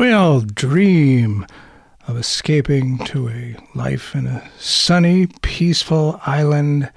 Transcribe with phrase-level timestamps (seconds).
[0.00, 1.46] We all dream
[2.08, 6.90] of escaping to a life in a sunny, peaceful island.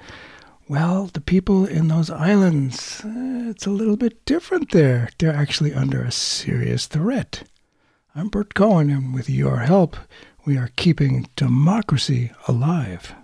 [0.68, 5.10] Well, the people in those islands, uh, it's a little bit different there.
[5.18, 7.42] They're actually under a serious threat.
[8.16, 9.98] I'm Bert Cohen, and with your help,
[10.46, 13.14] we are keeping democracy alive.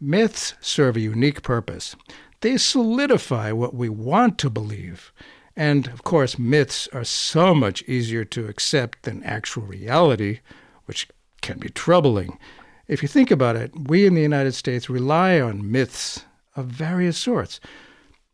[0.00, 1.94] Myths serve a unique purpose.
[2.40, 5.12] They solidify what we want to believe.
[5.54, 10.40] And of course, myths are so much easier to accept than actual reality,
[10.86, 11.06] which
[11.42, 12.38] can be troubling.
[12.88, 16.24] If you think about it, we in the United States rely on myths
[16.56, 17.60] of various sorts,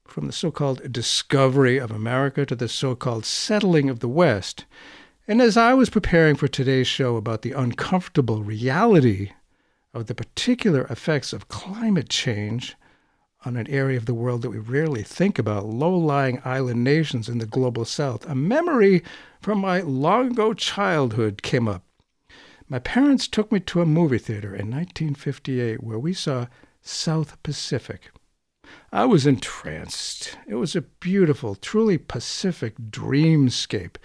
[0.04, 4.66] from the so called discovery of America to the so called settling of the West.
[5.26, 9.32] And as I was preparing for today's show about the uncomfortable reality
[9.96, 12.76] of the particular effects of climate change
[13.46, 17.28] on an area of the world that we rarely think about, low lying island nations
[17.28, 19.02] in the global south, a memory
[19.40, 21.82] from my long ago childhood came up.
[22.68, 26.46] My parents took me to a movie theater in 1958 where we saw
[26.82, 28.10] South Pacific.
[28.92, 30.36] I was entranced.
[30.46, 33.96] It was a beautiful, truly Pacific dreamscape.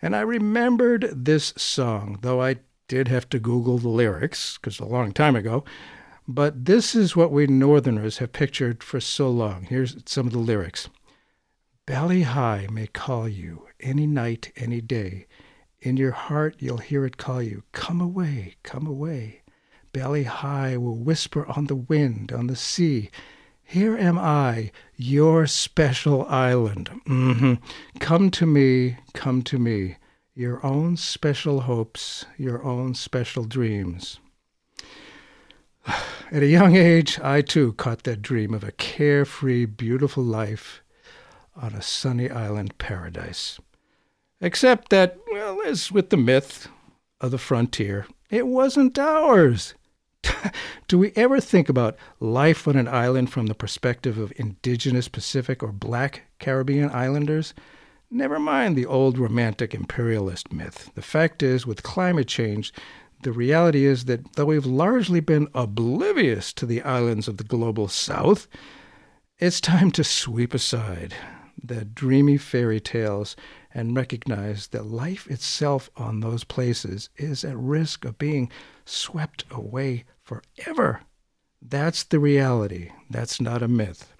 [0.00, 2.56] And I remembered this song, though I
[2.88, 5.64] did have to Google the lyrics because a long time ago.
[6.26, 9.64] But this is what we Northerners have pictured for so long.
[9.64, 10.88] Here's some of the lyrics
[11.86, 15.26] Bali Ha'i may call you any night, any day.
[15.80, 19.42] In your heart, you'll hear it call you, Come away, come away.
[19.92, 23.10] Bali Ha'i will whisper on the wind, on the sea.
[23.62, 26.90] Here am I, your special island.
[27.06, 27.54] Mm-hmm.
[28.00, 29.96] Come to me, come to me
[30.38, 34.20] your own special hopes, your own special dreams.
[36.30, 40.80] At a young age, I too caught that dream of a carefree, beautiful life
[41.56, 43.58] on a sunny island paradise.
[44.40, 46.68] Except that, well, as with the myth
[47.20, 49.74] of the frontier, it wasn't ours.
[50.86, 55.64] Do we ever think about life on an island from the perspective of indigenous Pacific
[55.64, 57.54] or black Caribbean islanders?
[58.10, 60.90] Never mind the old romantic imperialist myth.
[60.94, 62.72] The fact is, with climate change,
[63.22, 67.86] the reality is that though we've largely been oblivious to the islands of the global
[67.86, 68.48] south,
[69.38, 71.14] it's time to sweep aside
[71.62, 73.36] the dreamy fairy tales
[73.74, 78.50] and recognize that life itself on those places is at risk of being
[78.84, 81.02] swept away forever.
[81.60, 82.90] That's the reality.
[83.10, 84.14] That's not a myth.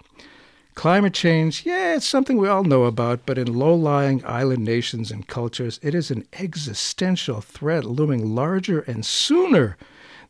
[0.79, 5.11] Climate change, yeah, it's something we all know about, but in low lying island nations
[5.11, 9.75] and cultures, it is an existential threat looming larger and sooner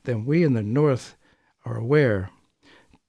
[0.05, 1.15] than we in the North
[1.65, 2.31] are aware.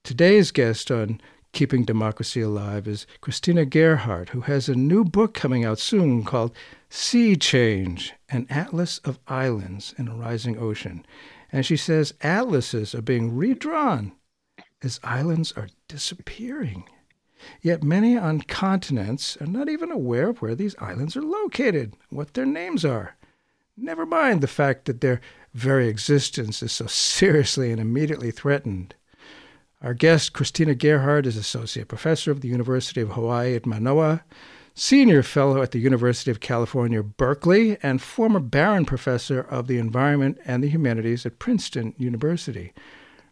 [0.04, 1.18] Today's guest on
[1.54, 6.54] Keeping Democracy Alive is Christina Gerhardt, who has a new book coming out soon called
[6.90, 11.06] Sea Change An Atlas of Islands in a Rising Ocean.
[11.50, 14.12] And she says atlases are being redrawn
[14.82, 16.84] as islands are disappearing.
[17.62, 22.34] Yet many on continents are not even aware of where these islands are located, what
[22.34, 23.16] their names are.
[23.76, 25.20] Never mind the fact that their
[25.54, 28.94] very existence is so seriously and immediately threatened.
[29.82, 34.22] Our guest, Christina Gerhardt, is Associate Professor of the University of Hawaii at Manoa,
[34.74, 40.38] Senior Fellow at the University of California, Berkeley, and former Barron Professor of the Environment
[40.44, 42.72] and the Humanities at Princeton University.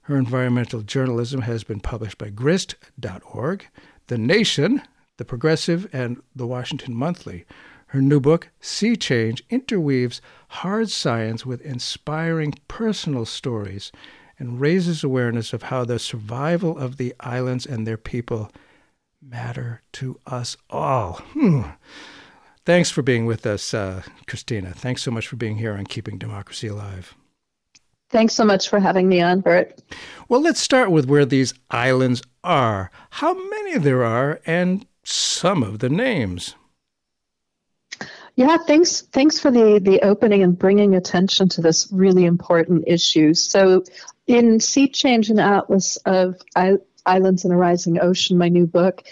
[0.02, 3.66] Her environmental journalism has been published by grist.org,
[4.08, 4.82] the Nation,
[5.16, 7.44] The Progressive, and The Washington Monthly.
[7.88, 13.92] Her new book, Sea Change, interweaves hard science with inspiring personal stories
[14.38, 18.50] and raises awareness of how the survival of the islands and their people
[19.22, 21.22] matter to us all.
[21.32, 21.62] Hmm.
[22.64, 24.72] Thanks for being with us, uh, Christina.
[24.74, 27.14] Thanks so much for being here on Keeping Democracy Alive.
[28.10, 29.80] Thanks so much for having me on, Bert.
[30.28, 35.80] Well, let's start with where these islands are, how many there are, and some of
[35.80, 36.54] the names.
[38.36, 39.00] Yeah, thanks.
[39.00, 43.34] Thanks for the the opening and bringing attention to this really important issue.
[43.34, 43.82] So,
[44.26, 49.02] in Sea Change and Atlas of I- Islands in a Rising Ocean, my new book,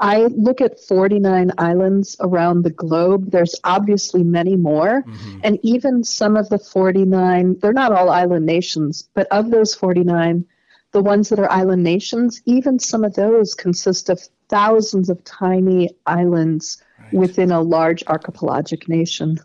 [0.00, 3.30] I look at 49 islands around the globe.
[3.32, 5.02] There's obviously many more.
[5.02, 5.40] Mm-hmm.
[5.42, 10.44] And even some of the 49, they're not all island nations, but of those 49,
[10.92, 15.90] the ones that are island nations, even some of those consist of thousands of tiny
[16.06, 17.12] islands right.
[17.12, 19.38] within a large archipelagic nation.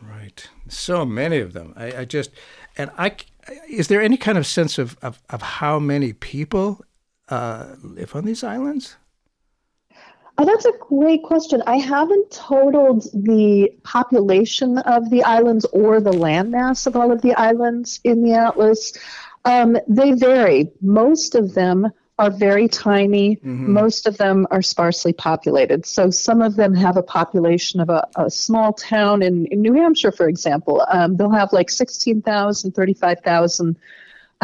[0.00, 0.48] Right.
[0.68, 1.74] So many of them.
[1.76, 2.30] I, I just,
[2.78, 3.16] and I,
[3.68, 6.84] is there any kind of sense of, of, of how many people
[7.28, 8.96] uh, live on these islands?
[10.36, 11.62] Oh, that's a great question.
[11.66, 17.34] I haven't totaled the population of the islands or the landmass of all of the
[17.34, 18.92] islands in the atlas.
[19.44, 20.72] Um, they vary.
[20.80, 23.36] Most of them are very tiny.
[23.36, 23.72] Mm-hmm.
[23.72, 25.84] Most of them are sparsely populated.
[25.86, 29.74] So some of them have a population of a, a small town in, in New
[29.74, 30.84] Hampshire, for example.
[30.90, 33.76] Um, they'll have like 16,000, 35,000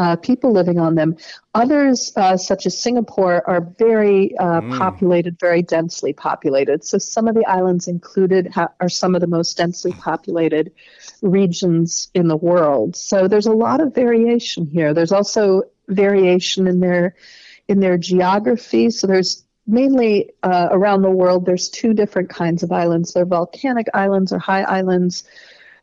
[0.00, 1.14] uh, people living on them.
[1.54, 4.78] Others, uh, such as Singapore, are very uh, mm.
[4.78, 6.82] populated, very densely populated.
[6.84, 10.72] So some of the islands included ha- are some of the most densely populated
[11.20, 12.96] regions in the world.
[12.96, 14.94] So there's a lot of variation here.
[14.94, 17.14] There's also variation in their
[17.68, 18.88] in their geography.
[18.88, 21.44] So there's mainly uh, around the world.
[21.44, 23.12] There's two different kinds of islands.
[23.12, 25.24] They're volcanic islands or high islands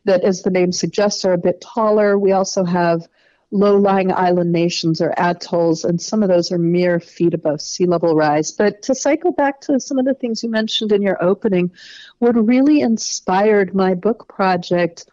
[0.06, 2.18] that, as the name suggests, are a bit taller.
[2.18, 3.08] We also have
[3.52, 7.86] low lying island nations or atolls, and some of those are mere feet above sea
[7.86, 8.52] level rise.
[8.52, 11.72] But to cycle back to some of the things you mentioned in your opening,
[12.20, 15.06] what really inspired my book project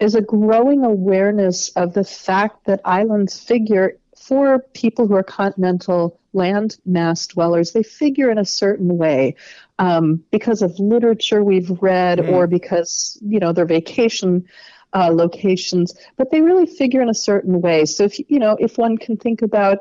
[0.00, 6.20] is a growing awareness of the fact that islands figure for people who are continental
[6.32, 9.34] land mass dwellers, they figure in a certain way
[9.78, 12.30] um, because of literature we've read mm.
[12.30, 14.46] or because, you know, their vacation
[14.92, 17.84] uh, locations, but they really figure in a certain way.
[17.86, 19.78] So if you know, if one can think about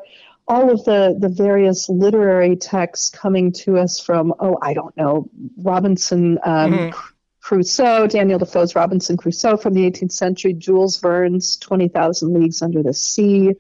[0.48, 5.30] all of the the various literary texts coming to us from, oh, I don't know,
[5.58, 6.40] Robinson.
[6.44, 7.00] Um, mm-hmm.
[7.42, 12.94] Crusoe, Daniel Defoe's Robinson Crusoe from the 18th century, Jules Verne's 20,000 Leagues Under the
[12.94, 13.54] Sea,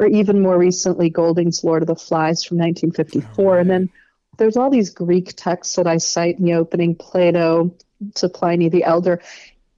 [0.00, 3.44] or even more recently, Golding's Lord of the Flies from 1954.
[3.44, 3.60] Right.
[3.60, 3.90] And then
[4.38, 7.76] there's all these Greek texts that I cite in the opening, Plato
[8.16, 9.20] to Pliny the Elder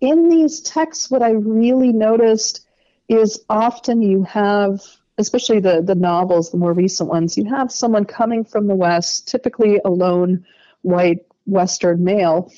[0.00, 2.66] in these texts, what I really noticed
[3.08, 4.80] is often you have,
[5.18, 9.28] especially the, the novels, the more recent ones, you have someone coming from the West,
[9.28, 10.44] typically a lone
[10.82, 12.50] white Western male,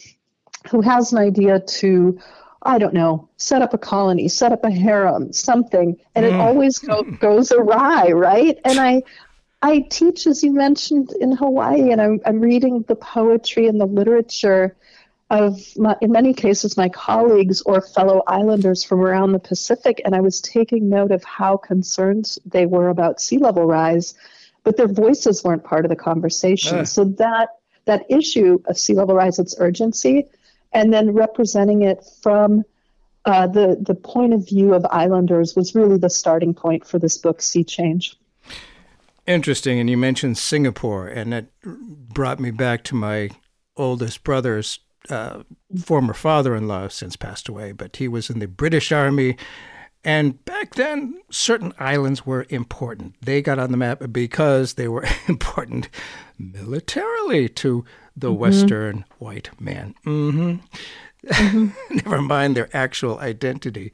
[0.71, 2.19] who has an idea to,
[2.62, 6.39] I don't know, set up a colony, set up a harem, something, and it mm.
[6.39, 8.59] always go, goes awry, right?
[8.65, 9.03] And I,
[9.62, 13.87] I teach, as you mentioned, in Hawaii, and I'm, I'm reading the poetry and the
[13.87, 14.77] literature
[15.32, 20.14] of, my, in many cases, my colleagues or fellow islanders from around the Pacific, and
[20.14, 24.12] I was taking note of how concerned they were about sea level rise,
[24.62, 26.81] but their voices weren't part of the conversation.
[26.81, 26.84] Uh.
[26.84, 27.49] So that
[27.87, 30.26] that issue of sea level rise, its urgency,
[30.73, 32.62] and then representing it from
[33.25, 37.17] uh, the the point of view of islanders was really the starting point for this
[37.17, 38.17] book, Sea Change.
[39.26, 43.31] Interesting, and you mentioned Singapore, and it brought me back to my
[43.79, 44.79] oldest brother's
[45.09, 45.43] uh,
[45.85, 49.37] former father in law, since passed away, but he was in the British Army.
[50.05, 53.15] And back then, certain islands were important.
[53.21, 55.89] They got on the map because they were important
[56.39, 57.85] militarily to
[58.17, 58.39] the mm-hmm.
[58.41, 59.95] Western white man.
[60.05, 60.57] Mm-hmm.
[61.27, 61.95] Mm-hmm.
[62.05, 63.93] Never mind their actual identity.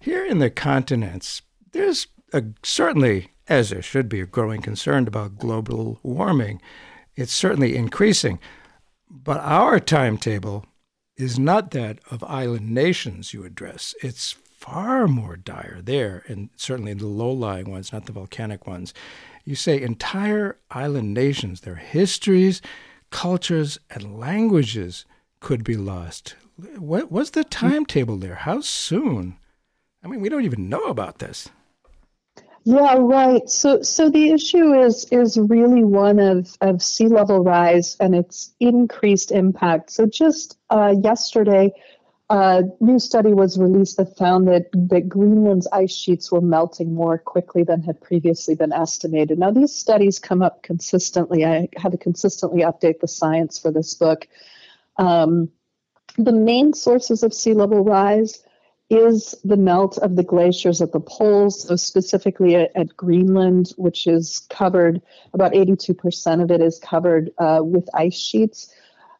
[0.00, 1.42] Here in the continents,
[1.72, 6.60] there's a, certainly, as there should be, a growing concern about global warming.
[7.16, 8.38] It's certainly increasing.
[9.10, 10.66] But our timetable
[11.16, 13.94] is not that of island nations you address.
[14.02, 18.66] It's far more dire there, and certainly in the low lying ones, not the volcanic
[18.66, 18.94] ones.
[19.44, 22.62] You say entire island nations, their histories,
[23.10, 25.04] cultures, and languages
[25.40, 26.34] could be lost.
[26.78, 28.36] What was the timetable there?
[28.36, 29.36] How soon?
[30.02, 31.48] I mean, we don't even know about this.
[32.64, 33.48] Yeah, right.
[33.50, 38.54] So, so the issue is is really one of of sea level rise and its
[38.58, 39.90] increased impact.
[39.90, 41.72] So, just uh, yesterday,
[42.30, 47.18] a new study was released that found that that Greenland's ice sheets were melting more
[47.18, 49.38] quickly than had previously been estimated.
[49.38, 51.44] Now, these studies come up consistently.
[51.44, 54.26] I had to consistently update the science for this book.
[54.96, 55.50] Um,
[56.16, 58.42] the main sources of sea level rise
[58.90, 64.06] is the melt of the glaciers at the poles, so specifically at, at Greenland, which
[64.06, 65.00] is covered,
[65.32, 68.72] about 82% of it is covered uh, with ice sheets.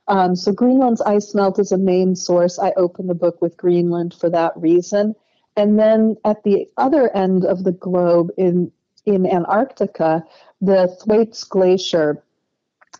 [0.06, 2.58] Um, so Greenland's ice melt is a main source.
[2.58, 5.14] I open the book with Greenland for that reason.
[5.56, 8.70] And then at the other end of the globe in,
[9.06, 10.24] in Antarctica,
[10.60, 12.22] the Thwaites Glacier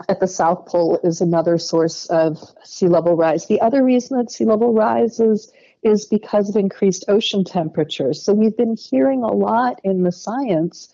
[0.09, 3.47] at the South Pole is another source of sea level rise.
[3.47, 5.52] The other reason that sea level rises
[5.85, 8.23] is because of increased ocean temperatures.
[8.23, 10.93] So we've been hearing a lot in the science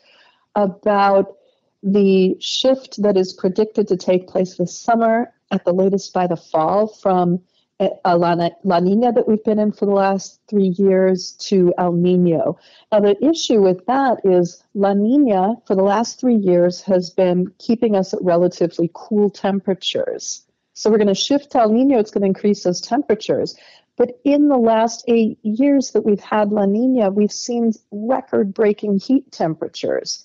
[0.54, 1.36] about
[1.82, 6.36] the shift that is predicted to take place this summer, at the latest by the
[6.36, 7.40] fall, from
[7.80, 11.92] uh, La, La Nina that we've been in for the last three years to El
[11.92, 12.58] Nino.
[12.92, 17.52] Now, the issue with that is La Nina for the last three years has been
[17.58, 20.44] keeping us at relatively cool temperatures.
[20.74, 23.56] So we're going to shift to El Nino, it's going to increase those temperatures.
[24.00, 28.98] But in the last eight years that we've had La Nina, we've seen record breaking
[28.98, 30.24] heat temperatures.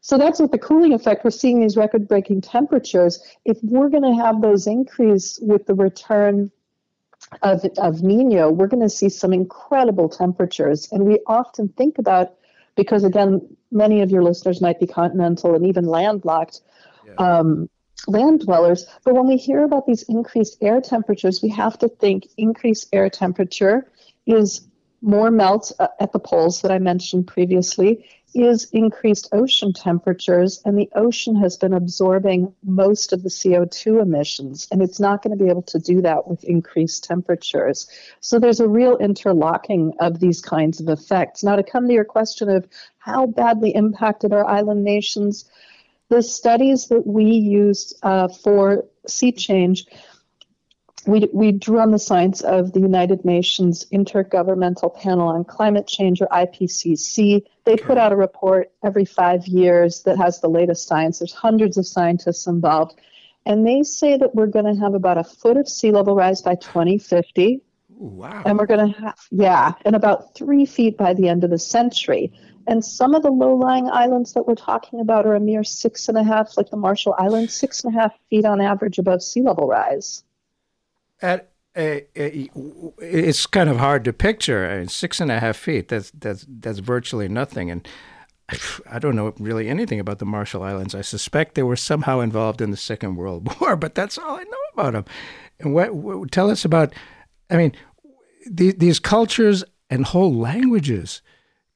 [0.00, 1.22] So that's with the cooling effect.
[1.22, 3.22] We're seeing these record breaking temperatures.
[3.44, 6.50] If we're going to have those increase with the return
[7.42, 10.88] of, of Nino, we're going to see some incredible temperatures.
[10.90, 12.34] And we often think about,
[12.74, 16.62] because again, many of your listeners might be continental and even landlocked
[17.06, 17.14] yeah.
[17.14, 17.70] um,
[18.06, 18.86] land dwellers.
[19.04, 23.10] But when we hear about these increased air temperatures, we have to think increased air
[23.10, 23.90] temperature
[24.26, 24.62] is
[25.00, 30.78] more melt uh, at the poles that I mentioned previously is increased ocean temperatures, and
[30.78, 35.42] the ocean has been absorbing most of the CO2 emissions, and it's not going to
[35.42, 37.88] be able to do that with increased temperatures.
[38.20, 41.42] So there's a real interlocking of these kinds of effects.
[41.42, 45.48] Now, to come to your question of how badly impacted are island nations,
[46.08, 49.86] the studies that we used uh, for sea change
[51.08, 56.20] we, we drew on the science of the United Nations Intergovernmental Panel on Climate Change,
[56.20, 57.42] or IPCC.
[57.64, 61.18] They put out a report every five years that has the latest science.
[61.18, 63.00] There's hundreds of scientists involved.
[63.46, 66.42] And they say that we're going to have about a foot of sea level rise
[66.42, 67.62] by 2050.
[68.00, 68.42] Wow.
[68.46, 71.58] And we're going to have, yeah, and about three feet by the end of the
[71.58, 72.32] century.
[72.66, 76.08] And some of the low lying islands that we're talking about are a mere six
[76.08, 79.22] and a half, like the Marshall Islands, six and a half feet on average above
[79.22, 80.22] sea level rise
[81.20, 82.50] at a, a,
[82.98, 84.70] it's kind of hard to picture.
[84.70, 85.88] I mean, six and a half feet.
[85.88, 87.70] That's that's that's virtually nothing.
[87.70, 87.86] And
[88.90, 90.94] I don't know really anything about the Marshall Islands.
[90.94, 94.44] I suspect they were somehow involved in the Second World War, but that's all I
[94.44, 95.04] know about them.
[95.60, 96.92] And what, what tell us about?
[97.50, 97.72] I mean,
[98.50, 101.22] these, these cultures and whole languages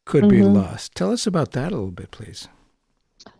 [0.04, 0.30] could mm-hmm.
[0.30, 0.94] be lost.
[0.94, 2.48] Tell us about that a little bit, please.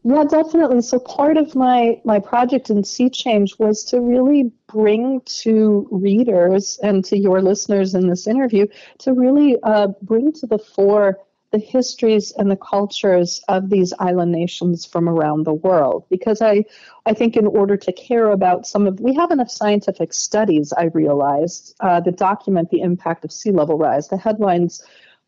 [0.05, 0.83] Yeah, definitely.
[0.83, 6.79] So part of my my project in Sea Change was to really bring to readers
[6.83, 8.67] and to your listeners in this interview
[8.99, 11.19] to really uh, bring to the fore
[11.53, 16.05] the histories and the cultures of these island nations from around the world.
[16.09, 16.65] Because I,
[17.05, 20.73] I think in order to care about some of, we have enough scientific studies.
[20.73, 24.09] I realized uh, that document the impact of sea level rise.
[24.09, 24.83] The headlines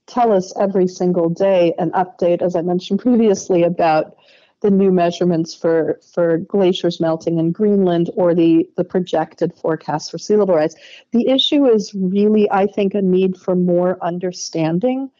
[0.07, 4.16] tell us every single day an update, as I mentioned previously, about
[4.61, 10.16] the new measurements for, for glaciers melting in Greenland or the, the projected forecast for
[10.16, 10.75] sea level rise.
[11.11, 15.11] The issue is really, I think, a need for more understanding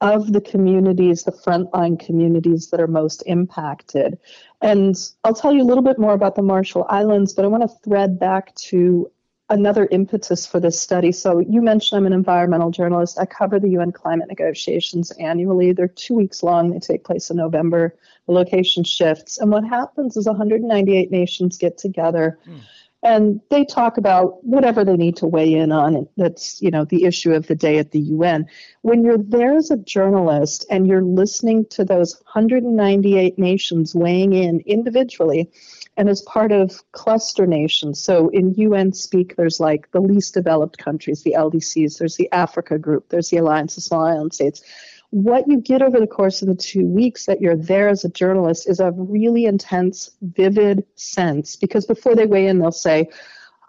[0.00, 4.18] of the communities, the frontline communities that are most impacted.
[4.60, 7.62] And I'll tell you a little bit more about the Marshall Islands, but I want
[7.62, 9.10] to thread back to
[9.48, 11.12] another impetus for this study.
[11.12, 13.18] So you mentioned I'm an environmental journalist.
[13.18, 15.72] I cover the UN climate negotiations annually.
[15.72, 16.70] They're two weeks long.
[16.70, 17.96] They take place in November.
[18.26, 19.38] The location shifts.
[19.38, 22.60] And what happens is 198 nations get together mm.
[23.06, 26.08] And they talk about whatever they need to weigh in on.
[26.16, 28.46] That's, you know, the issue of the day at the UN.
[28.82, 34.58] When you're there as a journalist and you're listening to those 198 nations weighing in
[34.66, 35.48] individually,
[35.96, 38.02] and as part of cluster nations.
[38.02, 42.76] So in UN speak, there's like the least developed countries, the LDCs, there's the Africa
[42.76, 44.62] group, there's the Alliance of Small Island States.
[45.10, 48.08] What you get over the course of the two weeks that you're there as a
[48.08, 53.08] journalist is a really intense, vivid sense because before they weigh in, they'll say,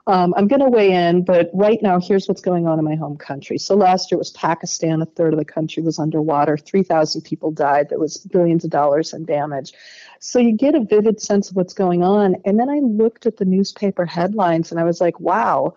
[0.08, 2.96] um, I'm going to weigh in, but right now, here's what's going on in my
[2.96, 3.58] home country.
[3.58, 5.02] So last year was Pakistan.
[5.02, 6.56] A third of the country was underwater.
[6.56, 7.90] 3,000 people died.
[7.90, 9.74] There was billions of dollars in damage.
[10.22, 12.38] So you get a vivid sense of what's going on.
[12.46, 15.76] And then I looked at the newspaper headlines and I was like, wow,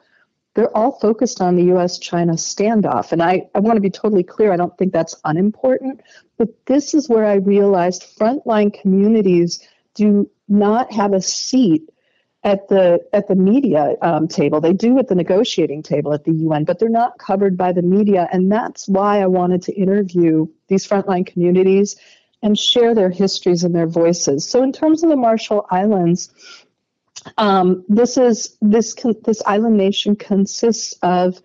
[0.54, 3.12] they're all focused on the US China standoff.
[3.12, 6.00] And I, I want to be totally clear, I don't think that's unimportant.
[6.38, 11.88] But this is where I realized frontline communities do not have a seat
[12.42, 14.61] at the at the media um, table.
[14.61, 17.83] They do at the negotiating table at the UN, but they're not covered by the
[17.83, 21.97] media, and that's why I wanted to interview these frontline communities
[22.42, 24.49] and share their histories and their voices.
[24.49, 26.33] So, in terms of the Marshall Islands,
[27.37, 31.41] um, this is this this island nation consists of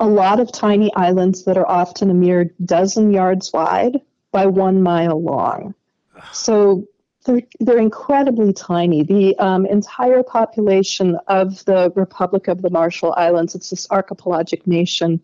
[0.00, 4.00] a lot of tiny islands that are often a mere dozen yards wide
[4.32, 5.74] by one mile long.
[6.32, 6.88] So
[7.24, 9.04] they're, they're incredibly tiny.
[9.04, 15.20] The um, entire population of the Republic of the Marshall Islands, it's this archipelagic nation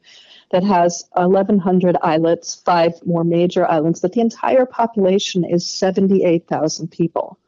[0.51, 7.39] that has 1,100 islets, five more major islands, but the entire population is 78,000 people.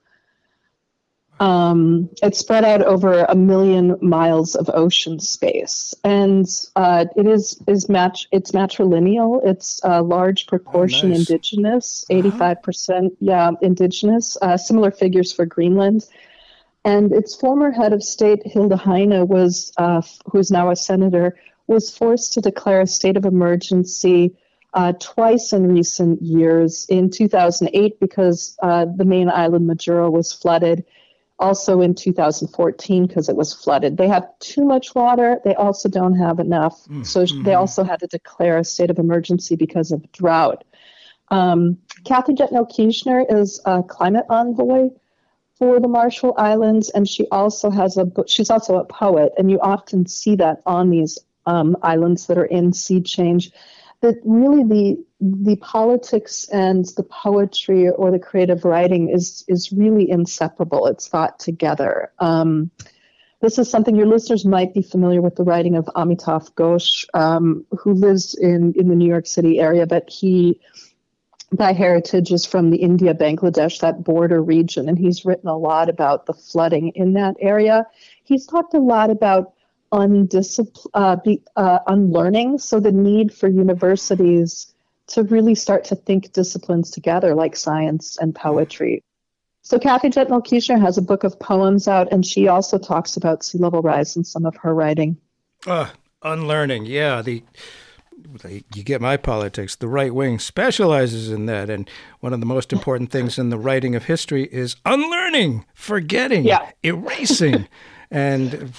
[1.41, 7.59] Um, it's spread out over a million miles of ocean space, and uh, it is
[7.67, 8.29] is match.
[8.31, 9.41] It's matrilineal.
[9.43, 11.31] It's a large proportion oh, nice.
[11.31, 12.19] indigenous, uh-huh.
[12.19, 14.37] eighty five percent, yeah, indigenous.
[14.43, 16.05] Uh, similar figures for Greenland,
[16.85, 21.91] and its former head of state Hilda Heine was, uh, who's now a senator, was
[21.97, 24.37] forced to declare a state of emergency.
[24.73, 26.87] Uh, twice in recent years.
[26.89, 30.85] In 2008, because uh, the main island Majuro was flooded,
[31.41, 33.97] also in 2014 because it was flooded.
[33.97, 35.41] They have too much water.
[35.45, 36.85] They also don't have enough.
[36.85, 37.43] Mm, so mm-hmm.
[37.43, 40.65] they also had to declare a state of emergency because of drought.
[41.29, 44.91] Um, Kathy Jetnil Kijiner is a climate envoy
[45.57, 48.29] for the Marshall Islands, and she also has a book.
[48.29, 52.45] She's also a poet, and you often see that on these um, islands that are
[52.45, 53.53] in sea change
[54.03, 60.11] that really the the politics and the poetry or the creative writing is is really
[60.11, 60.87] inseparable.
[60.87, 62.13] It's thought together.
[62.19, 62.71] Um,
[63.41, 67.65] this is something your listeners might be familiar with the writing of Amitav Ghosh, um,
[67.71, 70.61] who lives in, in the New York City area, but he,
[71.51, 75.89] by heritage, is from the India Bangladesh, that border region, and he's written a lot
[75.89, 77.87] about the flooding in that area.
[78.25, 79.55] He's talked a lot about
[79.93, 82.59] undiscipl- uh, be, uh, unlearning.
[82.59, 84.73] So the need for universities
[85.09, 89.03] to really start to think disciplines together, like science and poetry.
[89.63, 93.45] So Kathy Jetnil Kijiner has a book of poems out, and she also talks about
[93.45, 95.17] sea level rise in some of her writing.
[95.67, 95.89] Uh,
[96.23, 97.23] unlearning, yeah.
[97.23, 97.43] The
[98.45, 99.77] you get my politics.
[99.77, 101.89] The right wing specializes in that, and
[102.21, 106.71] one of the most important things in the writing of history is unlearning, forgetting, yeah.
[106.83, 107.67] erasing.
[108.11, 108.71] And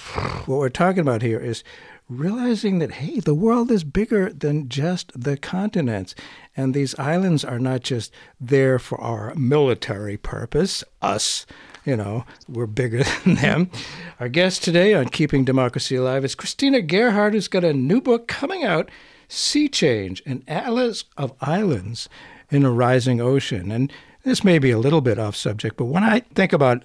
[0.46, 1.64] what we're talking about here is
[2.08, 6.14] realizing that, hey, the world is bigger than just the continents.
[6.56, 11.46] And these islands are not just there for our military purpose, us.
[11.84, 13.70] You know, we're bigger than them.
[14.20, 18.28] Our guest today on Keeping Democracy Alive is Christina Gerhardt, who's got a new book
[18.28, 18.90] coming out
[19.28, 22.08] Sea Change An Atlas of Islands
[22.50, 23.72] in a Rising Ocean.
[23.72, 23.90] And
[24.24, 26.84] this may be a little bit off subject, but when I think about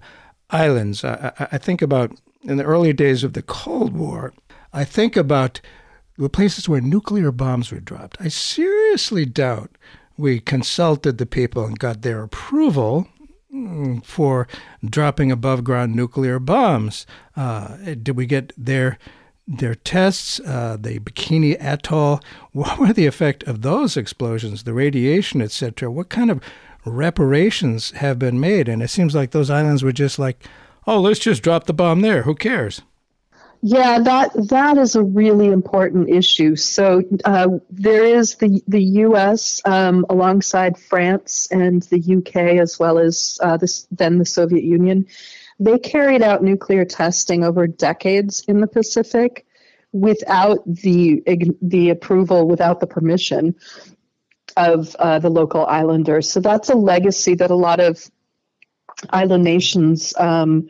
[0.50, 4.34] islands, I, I think about in the early days of the Cold War,
[4.74, 5.60] I think about
[6.18, 8.18] the places where nuclear bombs were dropped.
[8.20, 9.78] I seriously doubt
[10.18, 13.08] we consulted the people and got their approval
[13.54, 14.48] mm, for
[14.84, 17.06] dropping above ground nuclear bombs.
[17.36, 18.98] Uh, did we get their
[19.50, 22.22] their tests, uh, the Bikini Atoll?
[22.52, 25.92] What were the effect of those explosions, the radiation, etc.?
[25.92, 26.42] What kind of
[26.84, 28.68] reparations have been made?
[28.68, 30.44] And it seems like those islands were just like
[30.88, 32.23] oh, let's just drop the bomb there.
[32.23, 32.82] Who cares?
[33.62, 36.56] Yeah, that that is a really important issue.
[36.56, 39.62] So uh, there is the the U.S.
[39.65, 42.60] Um, alongside France and the U.K.
[42.60, 45.08] as well as uh, this, then the Soviet Union.
[45.60, 49.45] They carried out nuclear testing over decades in the Pacific
[49.91, 51.23] without the
[51.62, 53.56] the approval, without the permission
[54.56, 56.30] of uh, the local islanders.
[56.30, 58.10] So that's a legacy that a lot of
[59.10, 60.70] island nations um,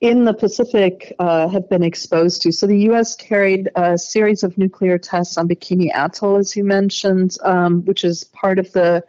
[0.00, 2.52] in the Pacific uh, have been exposed to.
[2.52, 3.16] So the U.S.
[3.16, 8.24] carried a series of nuclear tests on Bikini Atoll, as you mentioned, um, which is
[8.24, 9.04] part of the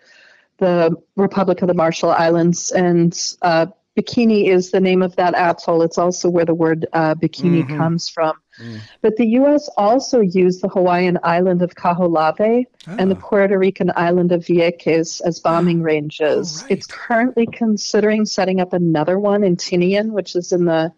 [0.58, 3.66] the Republic of the Marshall Islands, and uh,
[3.98, 5.82] Bikini is the name of that atoll.
[5.82, 7.78] It's also where the word uh, bikini mm-hmm.
[7.78, 8.36] comes from.
[8.60, 8.80] Mm.
[9.02, 9.70] But the U.S.
[9.78, 12.96] also used the Hawaiian island of Kaho'olawe oh.
[12.98, 13.22] and the ah.
[13.22, 16.62] Puerto Rican island of Vieques as bombing ranges.
[16.62, 16.72] Right.
[16.72, 20.94] It's currently considering setting up another one in Tinian, which is in the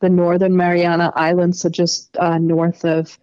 [0.00, 3.18] the northern Mariana Islands, so just uh, north of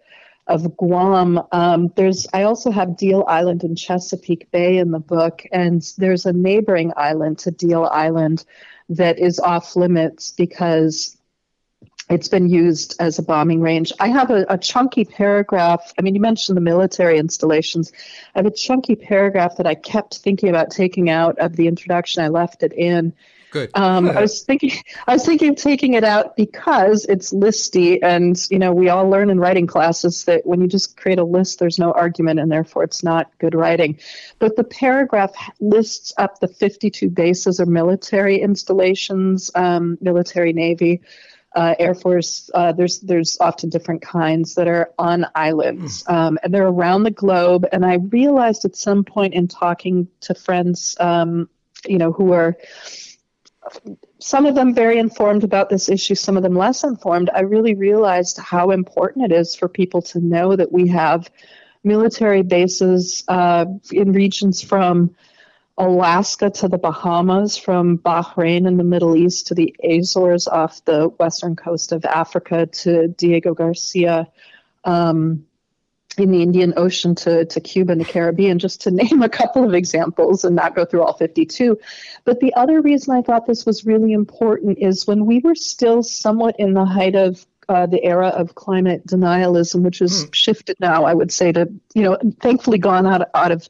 [0.46, 1.40] of Guam.
[1.52, 6.26] Um, there's I also have Deal Island in Chesapeake Bay in the book, and there's
[6.26, 8.44] a neighboring island to Deal Island
[8.88, 11.16] that is off limits because
[12.10, 13.92] it's been used as a bombing range.
[14.00, 15.94] I have a, a, chunky paragraph.
[15.98, 17.92] I mean, you mentioned the military installations.
[18.34, 22.22] I have a chunky paragraph that I kept thinking about taking out of the introduction.
[22.22, 23.14] I left it in
[23.50, 23.70] Good.
[23.74, 24.72] Um, I was thinking,
[25.06, 29.08] I was thinking of taking it out because it's listy, and you know we all
[29.08, 32.50] learn in writing classes that when you just create a list, there's no argument, and
[32.50, 33.98] therefore it's not good writing.
[34.38, 41.02] But the paragraph lists up the 52 bases or military installations, um, military navy.
[41.54, 42.48] Uh, Air Force.
[42.54, 46.14] Uh, there's there's often different kinds that are on islands, mm.
[46.14, 47.66] um, and they're around the globe.
[47.72, 51.48] And I realized at some point in talking to friends, um,
[51.86, 52.56] you know, who are
[54.18, 57.74] some of them very informed about this issue, some of them less informed, I really
[57.74, 61.30] realized how important it is for people to know that we have
[61.82, 65.14] military bases uh, in regions from
[65.80, 71.08] Alaska to the Bahamas, from Bahrain in the Middle East to the Azores off the
[71.18, 74.28] western coast of Africa to Diego Garcia.
[74.84, 75.46] Um,
[76.18, 79.64] in the Indian Ocean to, to Cuba and the Caribbean, just to name a couple
[79.64, 81.78] of examples and not go through all 52.
[82.24, 86.02] But the other reason I thought this was really important is when we were still
[86.02, 90.34] somewhat in the height of uh, the era of climate denialism, which has mm.
[90.34, 93.68] shifted now, I would say, to, you know, thankfully gone out, out of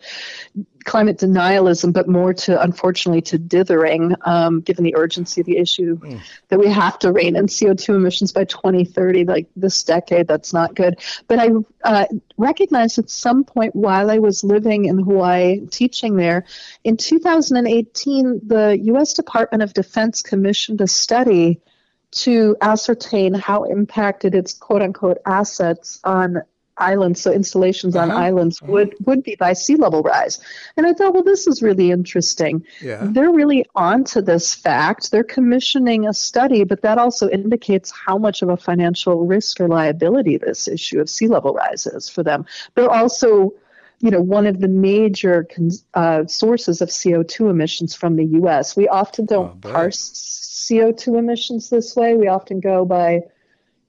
[0.87, 5.99] climate denialism, but more to, unfortunately, to dithering, um, given the urgency of the issue
[5.99, 6.19] mm.
[6.49, 10.27] that we have to rein in CO2 emissions by 2030, like this decade.
[10.27, 10.99] That's not good.
[11.29, 11.51] But I
[11.85, 12.07] uh,
[12.39, 16.47] recognized at some point while I was living in Hawaii, teaching there,
[16.85, 19.13] in 2018, the U.S.
[19.13, 21.61] Department of Defense commissioned a study
[22.13, 26.43] to ascertain how impacted its quote unquote assets on
[26.81, 28.11] islands, so installations uh-huh.
[28.11, 28.73] on islands uh-huh.
[28.73, 30.41] would would be by sea level rise.
[30.77, 32.65] And I thought, well, this is really interesting.
[32.81, 33.01] Yeah.
[33.03, 35.11] They're really onto this fact.
[35.11, 39.69] They're commissioning a study, but that also indicates how much of a financial risk or
[39.69, 42.47] liability this issue of sea level rise is for them.
[42.75, 43.53] They're also
[44.01, 45.47] you know, one of the major
[45.95, 48.75] uh, sources of CO2 emissions from the U.S.
[48.75, 50.11] We often don't oh, parse
[50.71, 52.17] CO2 emissions this way.
[52.17, 53.21] We often go by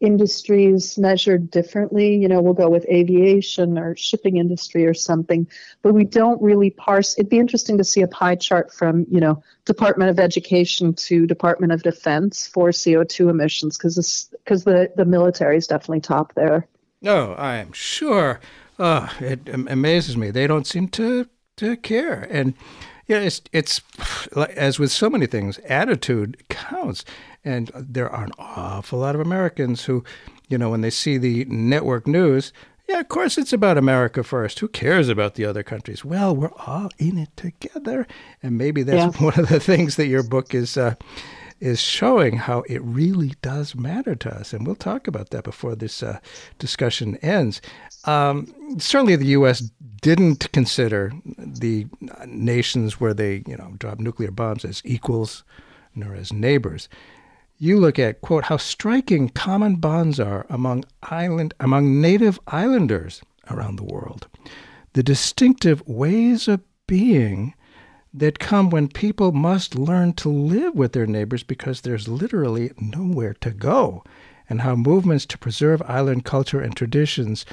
[0.01, 2.15] industries measured differently.
[2.15, 5.47] You know, we'll go with aviation or shipping industry or something,
[5.81, 7.17] but we don't really parse.
[7.17, 11.25] It'd be interesting to see a pie chart from, you know, Department of Education to
[11.25, 16.67] Department of Defense for CO2 emissions because because the, the military is definitely top there.
[17.05, 18.39] Oh, I am sure.
[18.83, 20.31] Oh, it amazes me.
[20.31, 22.27] They don't seem to, to care.
[22.31, 22.55] And
[23.05, 23.79] yeah, it's it's
[24.55, 27.05] as with so many things, attitude counts,
[27.45, 30.03] and there are an awful lot of Americans who,
[30.47, 32.53] you know, when they see the network news,
[32.89, 34.57] yeah, of course it's about America first.
[34.59, 36.03] Who cares about the other countries?
[36.03, 38.07] Well, we're all in it together,
[38.41, 39.23] and maybe that's yeah.
[39.23, 40.75] one of the things that your book is.
[40.75, 40.95] Uh,
[41.59, 44.51] is showing how it really does matter to us.
[44.51, 46.19] And we'll talk about that before this uh,
[46.57, 47.61] discussion ends.
[48.05, 49.59] Um, certainly, the U.S.
[50.01, 51.87] didn't consider the
[52.25, 55.43] nations where they, you know, drop nuclear bombs as equals
[55.95, 56.89] nor as neighbors.
[57.57, 63.75] You look at quote how striking common bonds are among island among native islanders around
[63.75, 64.27] the world,
[64.93, 67.53] the distinctive ways of being
[68.13, 73.35] that come when people must learn to live with their neighbors because there's literally nowhere
[73.35, 74.03] to go,
[74.49, 77.45] and how movements to preserve island culture and traditions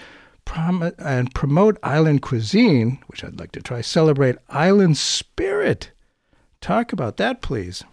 [0.49, 5.93] prom- and promote island cuisine, which I'd like to try, celebrate island spirit.
[6.61, 7.85] Talk about that, please.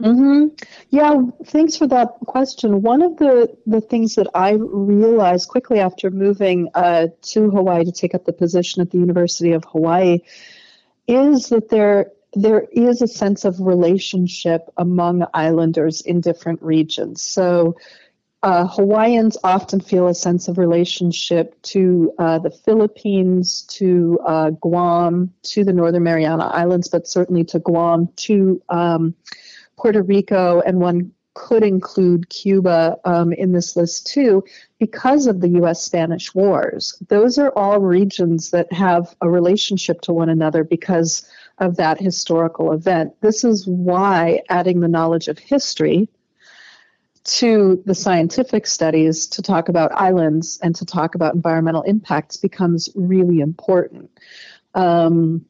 [0.00, 0.54] Mm-hmm.
[0.88, 2.80] Yeah, thanks for that question.
[2.80, 7.92] One of the, the things that I realized quickly after moving uh, to Hawaii to
[7.92, 10.20] take up the position at the University of Hawaii
[11.06, 17.20] is that there there is a sense of relationship among islanders in different regions.
[17.20, 17.76] So
[18.42, 25.32] uh, Hawaiians often feel a sense of relationship to uh, the Philippines, to uh, Guam,
[25.42, 29.14] to the Northern Mariana Islands, but certainly to Guam, to um,
[29.76, 34.42] Puerto Rico, and one could include Cuba um, in this list too,
[34.78, 37.00] because of the US Spanish Wars.
[37.08, 41.26] Those are all regions that have a relationship to one another because
[41.58, 43.12] of that historical event.
[43.20, 46.08] This is why adding the knowledge of history
[47.22, 52.88] to the scientific studies to talk about islands and to talk about environmental impacts becomes
[52.94, 54.10] really important.
[54.74, 55.44] Um,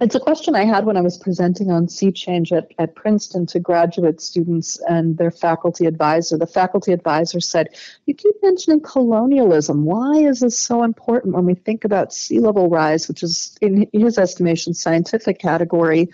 [0.00, 3.46] it's a question I had when I was presenting on sea change at, at Princeton
[3.46, 6.38] to graduate students and their faculty advisor.
[6.38, 7.68] The faculty advisor said,
[8.06, 9.84] You keep mentioning colonialism.
[9.84, 13.88] Why is this so important when we think about sea level rise, which is, in
[13.92, 16.10] his estimation, scientific category?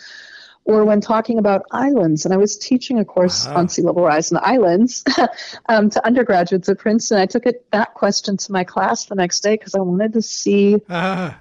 [0.64, 2.24] Or when talking about islands.
[2.24, 3.56] And I was teaching a course wow.
[3.56, 5.04] on sea level rise and islands
[5.68, 7.18] um, to undergraduates at Princeton.
[7.18, 10.22] I took it, that question to my class the next day because I wanted to
[10.22, 11.34] see uh-huh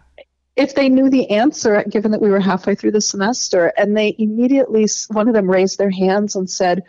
[0.55, 4.15] if they knew the answer, given that we were halfway through the semester, and they
[4.19, 6.83] immediately, one of them raised their hands and said,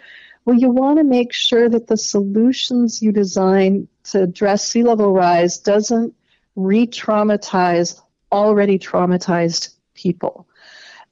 [0.45, 5.13] Well, you want to make sure that the solutions you design to address sea level
[5.13, 6.15] rise doesn't
[6.57, 10.47] re traumatize already traumatized people.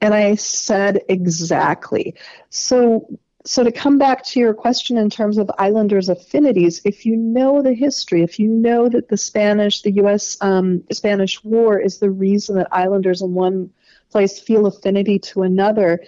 [0.03, 2.15] And I said, Exactly.
[2.51, 3.09] So
[3.45, 7.61] so to come back to your question in terms of islanders' affinities, if you know
[7.61, 10.37] the history, if you know that the Spanish, the U.S.
[10.41, 13.71] Um, Spanish War is the reason that islanders in one
[14.11, 16.05] place feel affinity to another,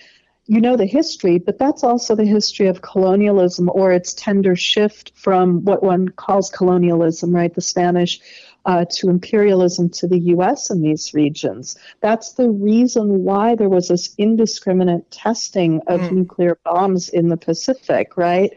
[0.46, 5.10] you know the history, but that's also the history of colonialism or its tender shift
[5.16, 7.54] from what one calls colonialism, right?
[7.54, 8.20] The Spanish
[8.66, 11.76] uh, to imperialism to the US in these regions.
[12.00, 16.12] That's the reason why there was this indiscriminate testing of mm.
[16.12, 18.52] nuclear bombs in the Pacific, right?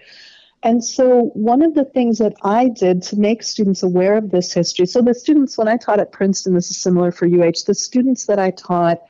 [0.63, 4.52] And so, one of the things that I did to make students aware of this
[4.54, 7.76] history so, the students, when I taught at Princeton, this is similar for UH, the
[7.76, 9.02] students that I taught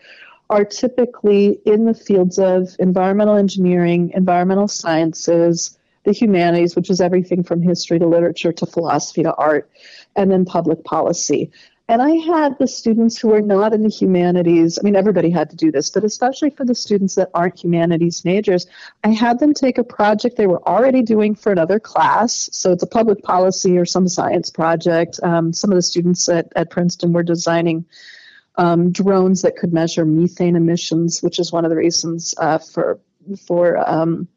[0.50, 7.44] are typically in the fields of environmental engineering, environmental sciences, the humanities, which is everything
[7.44, 9.70] from history to literature to philosophy to art,
[10.16, 11.52] and then public policy.
[11.90, 15.50] And I had the students who were not in the humanities, I mean, everybody had
[15.50, 18.68] to do this, but especially for the students that aren't humanities majors,
[19.04, 22.50] I had them take a project they were already doing for another class.
[22.54, 25.20] So it's a public policy or some science project.
[25.24, 27.86] Um, some of the students at, at Princeton were designing
[28.56, 33.00] um, drones that could measure methane emissions, which is one of the reasons uh, for
[33.46, 34.28] for um,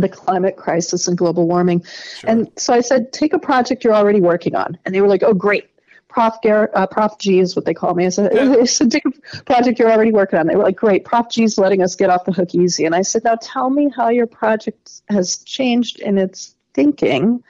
[0.00, 1.84] the climate crisis and global warming.
[2.16, 2.30] Sure.
[2.30, 5.22] And so I said, take a project you're already working on, and they were like,
[5.22, 5.68] oh, great.
[6.08, 6.34] Prof.
[6.42, 7.18] Gar- uh, Prof.
[7.18, 8.06] G is what they call me.
[8.06, 8.64] I said, yeah.
[8.64, 10.46] said, take a project you're already working on.
[10.46, 11.04] They were like, great.
[11.04, 11.28] Prof.
[11.30, 12.86] G is letting us get off the hook easy.
[12.86, 17.42] And I said, now tell me how your project has changed in its thinking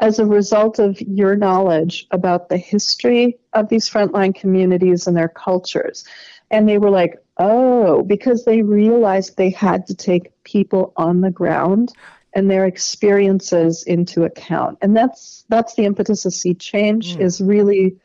[0.00, 5.28] as a result of your knowledge about the history of these frontline communities and their
[5.28, 6.04] cultures.
[6.50, 11.30] And they were like, oh, because they realized they had to take people on the
[11.30, 11.92] ground
[12.34, 14.78] and their experiences into account.
[14.80, 17.20] And that's that's the impetus of Sea Change mm.
[17.20, 17.96] is really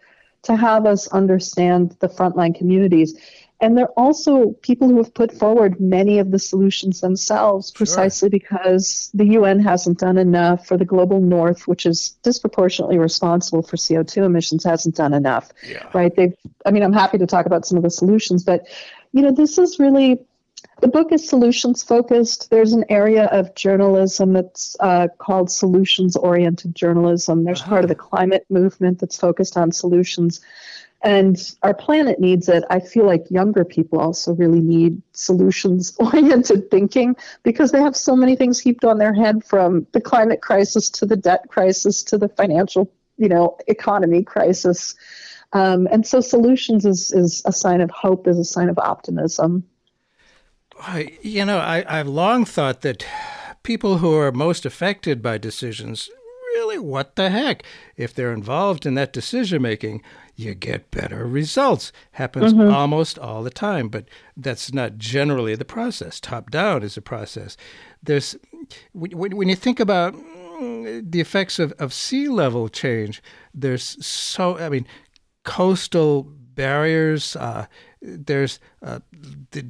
[0.43, 3.17] to have us understand the frontline communities.
[3.59, 8.39] And they're also people who have put forward many of the solutions themselves precisely sure.
[8.39, 13.75] because the UN hasn't done enough, for the global north, which is disproportionately responsible for
[13.75, 15.51] CO2 emissions, hasn't done enough.
[15.67, 15.89] Yeah.
[15.91, 16.15] Right?
[16.15, 16.35] They've
[16.67, 18.67] I mean, I'm happy to talk about some of the solutions, but
[19.11, 20.19] you know, this is really
[20.81, 22.49] the book is solutions focused.
[22.49, 27.43] There's an area of journalism that's uh, called solutions oriented journalism.
[27.43, 27.69] There's uh-huh.
[27.69, 30.41] part of the climate movement that's focused on solutions.
[31.03, 32.63] And our planet needs it.
[32.69, 38.15] I feel like younger people also really need solutions oriented thinking because they have so
[38.15, 42.17] many things heaped on their head from the climate crisis to the debt crisis to
[42.17, 44.95] the financial, you know, economy crisis.
[45.53, 49.63] Um, and so solutions is, is a sign of hope, is a sign of optimism.
[51.21, 53.05] You know, I, I've long thought that
[53.63, 56.09] people who are most affected by decisions
[56.57, 57.63] really, what the heck?
[57.95, 60.01] If they're involved in that decision making,
[60.35, 61.91] you get better results.
[62.13, 62.73] Happens mm-hmm.
[62.73, 64.05] almost all the time, but
[64.35, 66.19] that's not generally the process.
[66.19, 67.57] Top down is a process.
[68.01, 68.35] There's
[68.93, 73.21] when, when you think about mm, the effects of, of sea level change,
[73.53, 74.87] there's so I mean,
[75.47, 76.23] coastal
[76.55, 77.37] barriers.
[77.37, 77.65] Uh,
[78.01, 78.99] there's uh,
[79.51, 79.65] the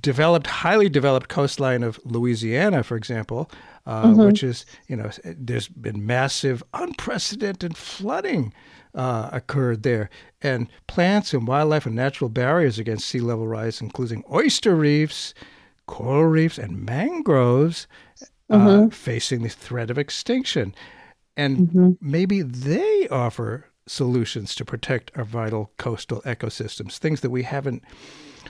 [0.00, 3.50] developed, highly developed coastline of Louisiana, for example,
[3.86, 4.24] uh, mm-hmm.
[4.24, 8.54] which is, you know, there's been massive, unprecedented flooding
[8.94, 10.08] uh, occurred there.
[10.40, 15.34] And plants and wildlife and natural barriers against sea level rise, including oyster reefs,
[15.86, 17.88] coral reefs, and mangroves,
[18.48, 18.88] uh, mm-hmm.
[18.90, 20.72] facing the threat of extinction.
[21.36, 21.90] And mm-hmm.
[22.00, 27.82] maybe they offer solutions to protect our vital coastal ecosystems, things that we haven't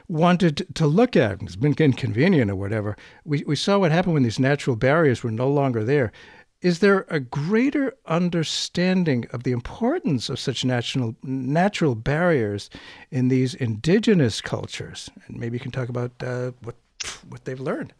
[0.09, 1.43] wanted to look at.
[1.43, 2.97] It's been inconvenient or whatever.
[3.25, 6.13] We, we saw what happened when these natural barriers were no longer there.
[6.63, 12.71] Is there a greater understanding of the importance of such natural natural barriers
[13.11, 15.11] in these indigenous cultures?
[15.27, 16.77] And maybe you can talk about uh, what
[17.29, 17.93] what they've learned.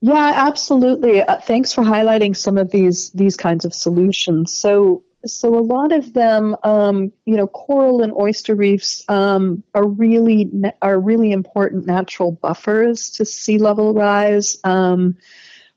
[0.00, 1.22] Yeah, absolutely.
[1.22, 4.52] Uh, thanks for highlighting some of these these kinds of solutions.
[4.52, 9.86] So so a lot of them, um, you know, coral and oyster reefs um, are
[9.86, 10.50] really
[10.82, 14.58] are really important natural buffers to sea level rise.
[14.64, 15.16] Um,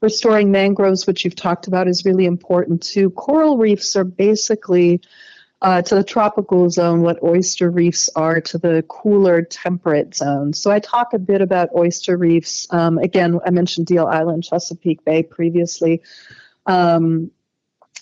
[0.02, 3.10] restoring mangroves, which you've talked about, is really important too.
[3.12, 5.02] Coral reefs are basically
[5.62, 10.54] uh, to the tropical zone what oyster reefs are to the cooler temperate zone.
[10.54, 12.68] So I talk a bit about oyster reefs.
[12.70, 16.02] Um, again, I mentioned Deal Island, Chesapeake Bay previously.
[16.68, 17.32] Um,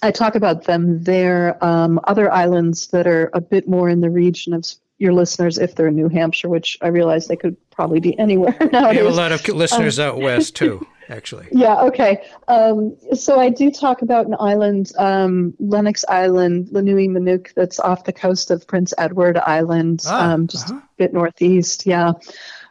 [0.05, 1.57] I talk about them there.
[1.65, 4.65] Um, other islands that are a bit more in the region of
[4.99, 8.55] your listeners, if they're in New Hampshire, which I realize they could probably be anywhere
[8.71, 8.71] nowadays.
[8.91, 11.47] We have a lot of listeners um, out west too, actually.
[11.51, 11.81] Yeah.
[11.81, 12.23] Okay.
[12.47, 18.03] Um, so I do talk about an island, um, Lennox Island, L'nui Mnikuk, that's off
[18.03, 20.79] the coast of Prince Edward Island, ah, um, just uh-huh.
[20.79, 21.85] a bit northeast.
[21.85, 22.13] Yeah.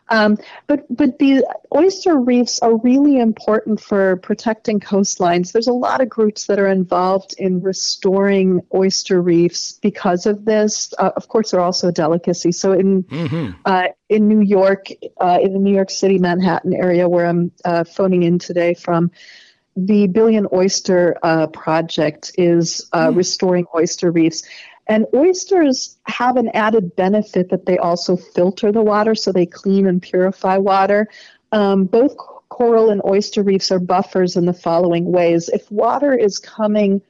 [0.09, 0.37] Um,
[0.67, 5.53] but but the oyster reefs are really important for protecting coastlines.
[5.53, 10.93] There's a lot of groups that are involved in restoring oyster reefs because of this.
[10.99, 12.53] Uh, of course, they're also a delicacy.
[12.53, 13.53] So in mm-hmm.
[13.65, 14.89] uh, in New York,
[15.21, 19.11] uh, in the New York City Manhattan area where I'm uh, phoning in today from,
[19.77, 23.17] the Billion Oyster uh, Project is mm.
[23.17, 24.45] restoring oyster reefs.
[24.87, 29.87] And oysters have an added benefit that they also filter the water, so they clean
[29.87, 31.09] and purify water.
[31.53, 32.17] Um, both
[32.49, 35.49] coral and oyster reefs are buffers in the following ways.
[35.49, 37.01] If water is coming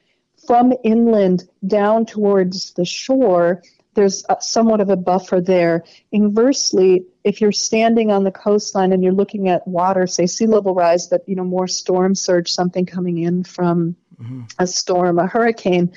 [0.47, 3.61] from inland down towards the shore,
[3.95, 5.83] there's a, somewhat of a buffer there.
[6.11, 10.73] Inversely, if you're standing on the coastline and you're looking at water, say sea level
[10.75, 14.43] rise, but you know more storm surge, something coming in from mm-hmm.
[14.59, 15.91] a storm, a hurricane,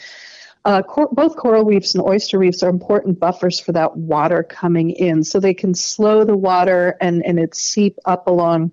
[0.65, 4.91] uh, cor- both coral reefs and oyster reefs are important buffers for that water coming
[4.91, 8.73] in, so they can slow the water and and it seep up along,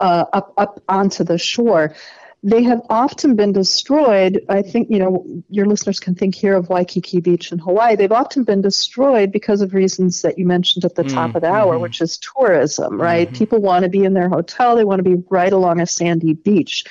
[0.00, 1.94] uh, up up onto the shore.
[2.42, 4.44] They have often been destroyed.
[4.48, 7.96] I think you know your listeners can think here of Waikiki Beach in Hawaii.
[7.96, 11.42] They've often been destroyed because of reasons that you mentioned at the mm, top of
[11.42, 11.82] the hour, mm-hmm.
[11.82, 13.00] which is tourism.
[13.00, 13.28] Right?
[13.28, 13.38] Mm-hmm.
[13.38, 14.76] People want to be in their hotel.
[14.76, 16.84] They want to be right along a sandy beach.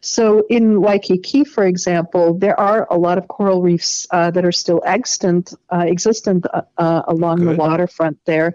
[0.00, 4.52] So in Waikiki, for example, there are a lot of coral reefs uh, that are
[4.52, 7.48] still extant, uh, existent uh, uh along Good.
[7.48, 8.54] the waterfront there.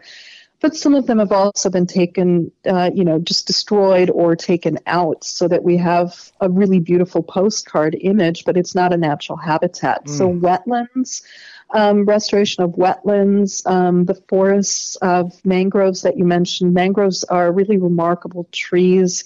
[0.62, 4.77] But some of them have also been taken, uh, you know, just destroyed or taken
[4.86, 9.39] out so that we have a really beautiful postcard image, but it's not a natural
[9.39, 10.06] habitat.
[10.06, 10.17] Mm.
[10.17, 11.23] So wetlands,
[11.71, 16.75] um, restoration of wetlands, um, the forests of mangroves that you mentioned.
[16.75, 19.23] Mangroves are really remarkable trees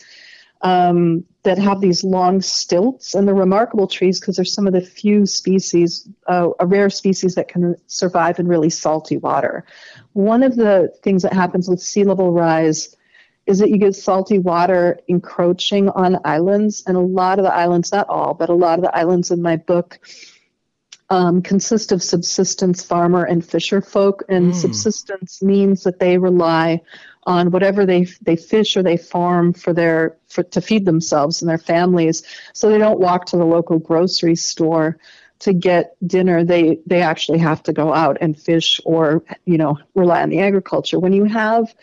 [0.62, 4.82] um, that have these long stilts, and they're remarkable trees because they're some of the
[4.82, 9.64] few species, uh, a rare species that can survive in really salty water.
[10.14, 12.96] One of the things that happens with sea level rise
[13.46, 17.92] is that you get salty water encroaching on islands, and a lot of the islands,
[17.92, 20.00] not all, but a lot of the islands in my book.
[21.12, 24.56] Um, consist of subsistence farmer and fisher folk, and mm.
[24.56, 26.82] subsistence means that they rely
[27.26, 31.50] on whatever they they fish or they farm for their for, to feed themselves and
[31.50, 32.24] their families.
[32.54, 34.98] So they don't walk to the local grocery store
[35.40, 36.44] to get dinner.
[36.44, 40.42] They they actually have to go out and fish or you know rely on the
[40.42, 41.00] agriculture.
[41.00, 41.74] When you have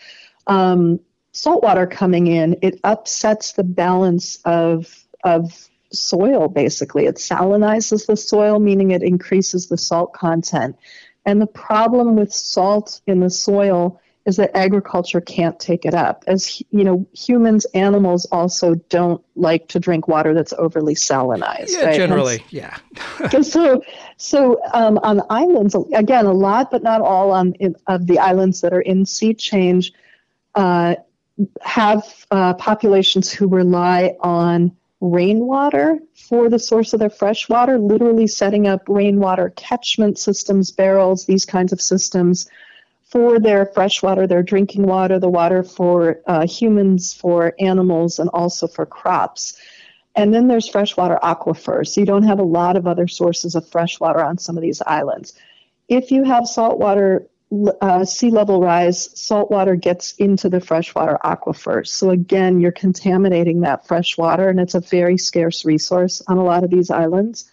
[0.47, 1.01] um,
[1.33, 7.07] salt water coming in it upsets the balance of of soil basically.
[7.07, 10.77] It salinizes the soil meaning it increases the salt content.
[11.25, 16.25] And the problem with salt in the soil is that agriculture can't take it up.
[16.27, 21.71] As you know, humans, animals also don't like to drink water that's overly salinized.
[21.71, 21.97] Yeah, right?
[21.97, 22.77] generally, yeah.
[23.43, 23.83] so,
[24.17, 28.61] so um, on islands, again, a lot, but not all on in, of the islands
[28.61, 29.93] that are in sea change
[30.55, 30.95] uh,
[31.63, 38.29] have uh, populations who rely on rainwater for the source of their fresh water, literally
[38.29, 42.49] setting up rainwater catchment systems, barrels, these kinds of systems
[43.13, 48.31] for their fresh water, their drinking water, the water for uh, humans, for animals, and
[48.31, 49.61] also for crops.
[50.17, 51.89] And then there's freshwater aquifers.
[51.89, 54.63] So you don't have a lot of other sources of fresh water on some of
[54.63, 55.35] these islands.
[55.89, 57.29] If you have saltwater
[57.83, 61.89] uh, sea level rise, saltwater gets into the freshwater aquifers.
[61.89, 66.45] So again, you're contaminating that fresh water, and it's a very scarce resource on a
[66.45, 67.52] lot of these islands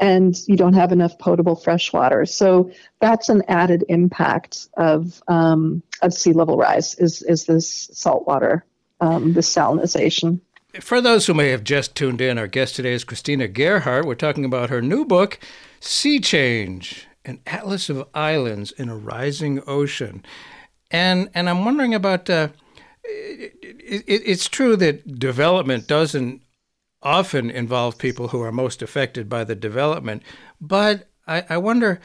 [0.00, 2.24] and you don't have enough potable fresh water.
[2.26, 8.64] So that's an added impact of um, of sea level rise is is this saltwater,
[9.00, 10.40] um, this salinization.
[10.80, 14.06] For those who may have just tuned in, our guest today is Christina Gerhardt.
[14.06, 15.38] We're talking about her new book,
[15.80, 20.24] Sea Change: An Atlas of Islands in a Rising Ocean,
[20.90, 22.28] and and I'm wondering about.
[22.28, 22.48] Uh,
[23.02, 26.42] it, it, it's true that development doesn't
[27.02, 30.22] often involve people who are most affected by the development.
[30.60, 32.00] But I, I wonder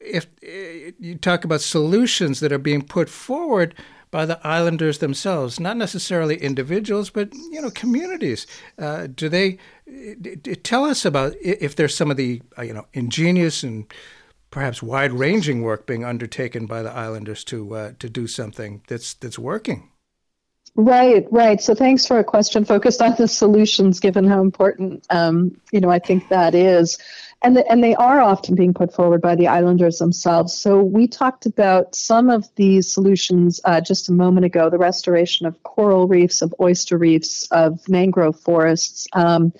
[0.00, 3.74] if uh, you talk about solutions that are being put forward
[4.10, 8.46] by the islanders themselves, not necessarily individuals, but you know communities.
[8.78, 9.58] Uh, do they
[10.62, 13.92] tell us about if there's some of the uh, you know ingenious and
[14.50, 19.38] perhaps wide-ranging work being undertaken by the islanders to uh, to do something that's that's
[19.38, 19.90] working?
[20.76, 21.60] Right, right.
[21.60, 25.90] So thanks for a question focused on the solutions, given how important um, you know
[25.90, 26.98] I think that is.
[27.42, 30.52] And the, and they are often being put forward by the islanders themselves.
[30.52, 35.46] So we talked about some of these solutions uh, just a moment ago: the restoration
[35.46, 39.06] of coral reefs, of oyster reefs, of mangrove forests.
[39.14, 39.52] Um,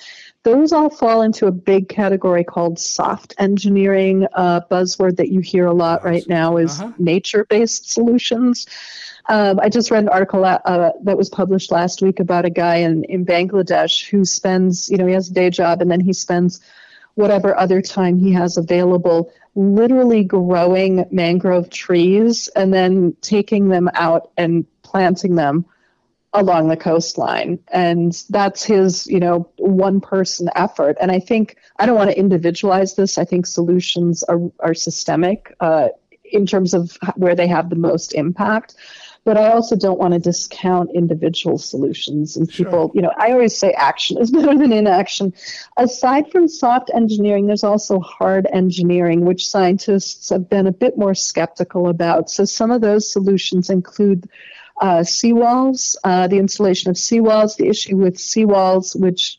[0.43, 4.27] those all fall into a big category called soft engineering.
[4.33, 6.93] Uh, buzzword that you hear a lot right now is uh-huh.
[6.99, 8.67] nature-based solutions.
[9.29, 12.77] Um, I just read an article uh, that was published last week about a guy
[12.77, 16.15] in, in Bangladesh who spends, you know, he has a day job and then he
[16.15, 16.61] spends
[17.21, 24.31] whatever other time he has available literally growing mangrove trees and then taking them out
[24.37, 25.65] and planting them
[26.33, 27.59] along the coastline.
[27.73, 30.97] And that's his you know one person effort.
[31.01, 33.19] And i think i don't want to individualize this.
[33.19, 35.89] I think solutions are, are systemic uh,
[36.25, 38.75] in terms of where they have the most impact
[39.25, 42.91] but I also don't want to discount individual solutions and people, sure.
[42.95, 45.35] you know, I always say action is better than inaction.
[45.77, 51.15] Aside from soft engineering, there's also hard engineering, which scientists have been a bit more
[51.15, 52.31] skeptical about.
[52.31, 54.29] So some of those solutions include
[54.81, 59.39] uh, seawalls, uh, the installation of seawalls, the issue with seawalls, which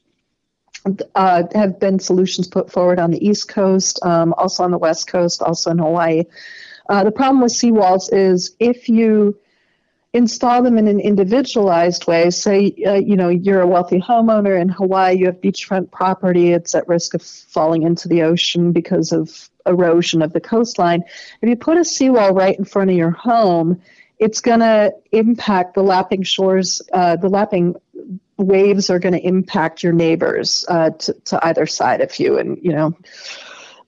[1.16, 5.08] uh, have been solutions put forward on the East Coast, um, also on the West
[5.08, 6.24] Coast, also in Hawaii.
[6.88, 9.38] Uh, the problem with seawalls is if you
[10.14, 12.30] install them in an individualized way.
[12.30, 16.76] Say, uh, you know, you're a wealthy homeowner in Hawaii, you have beachfront property, it's
[16.76, 21.04] at risk of falling into the ocean because of erosion of the coastline.
[21.42, 23.82] If you put a seawall right in front of your home,
[24.20, 27.76] it's going to impact the lapping shores, uh, the lapping
[28.38, 32.38] waves are going to impact your neighbors uh, to, to either side of you.
[32.38, 32.96] And, you know,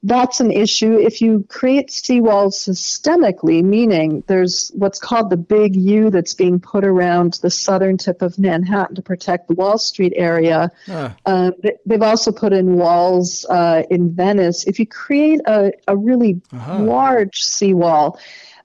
[0.03, 0.97] that's an issue.
[0.97, 6.83] If you create seawalls systemically, meaning there's what's called the big U that's being put
[6.83, 10.69] around the southern tip of Manhattan to protect the Wall Street area.
[10.89, 11.15] Ah.
[11.25, 11.51] Uh,
[11.85, 14.65] they've also put in walls uh, in Venice.
[14.65, 16.79] If you create a, a really uh-huh.
[16.79, 18.19] large seawall,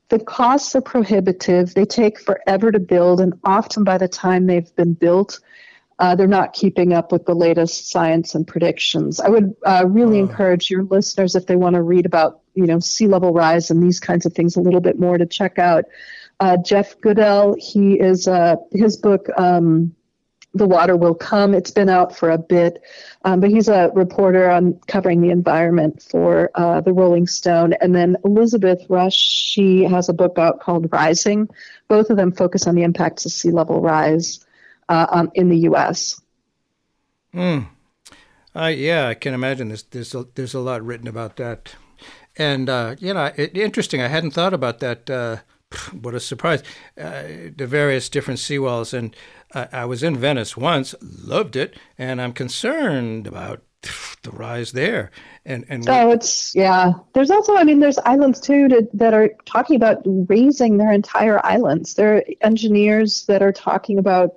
[0.08, 1.74] the costs are prohibitive.
[1.74, 5.38] They take forever to build, and often by the time they've been built,
[5.98, 9.18] uh, they're not keeping up with the latest science and predictions.
[9.20, 12.78] I would uh, really encourage your listeners, if they want to read about you know
[12.78, 15.84] sea level rise and these kinds of things a little bit more, to check out
[16.40, 17.56] uh, Jeff Goodell.
[17.58, 19.28] He is uh, his book.
[19.36, 19.94] Um,
[20.54, 21.52] the water will come.
[21.52, 22.82] It's been out for a bit,
[23.24, 27.74] um, but he's a reporter on covering the environment for uh, the Rolling Stone.
[27.74, 31.48] And then Elizabeth Rush, she has a book out called Rising.
[31.86, 34.44] Both of them focus on the impacts of sea level rise
[34.88, 36.20] uh, um, in the U.S.
[37.32, 37.60] Hmm.
[38.54, 39.68] Uh, yeah, I can imagine.
[39.68, 41.74] There's there's a, there's a lot written about that,
[42.36, 44.00] and uh, you know, it, interesting.
[44.00, 45.08] I hadn't thought about that.
[45.08, 45.36] Uh,
[46.00, 46.62] what a surprise!
[46.98, 47.22] Uh,
[47.56, 49.14] the various different seawalls, and
[49.54, 53.62] uh, I was in Venice once, loved it, and I'm concerned about
[54.22, 55.10] the rise there.
[55.44, 56.92] And and so it's yeah.
[57.14, 61.44] There's also, I mean, there's islands too to, that are talking about raising their entire
[61.44, 61.94] islands.
[61.94, 64.34] There are engineers that are talking about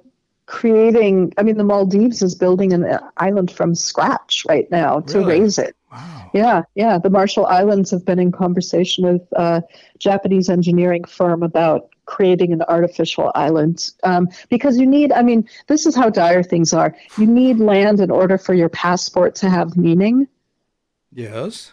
[0.52, 5.40] creating i mean the maldives is building an island from scratch right now to really?
[5.40, 5.78] raise it.
[5.90, 6.30] Wow.
[6.34, 6.98] yeah yeah.
[6.98, 9.64] The marshall islands have been in conversation with a
[9.98, 13.92] japanese engineering firm about creating an artificial island.
[14.04, 16.94] Um, because you need i mean this is how dire things are.
[17.18, 20.28] You need land in order for your passport to have meaning.
[21.14, 21.72] Yes.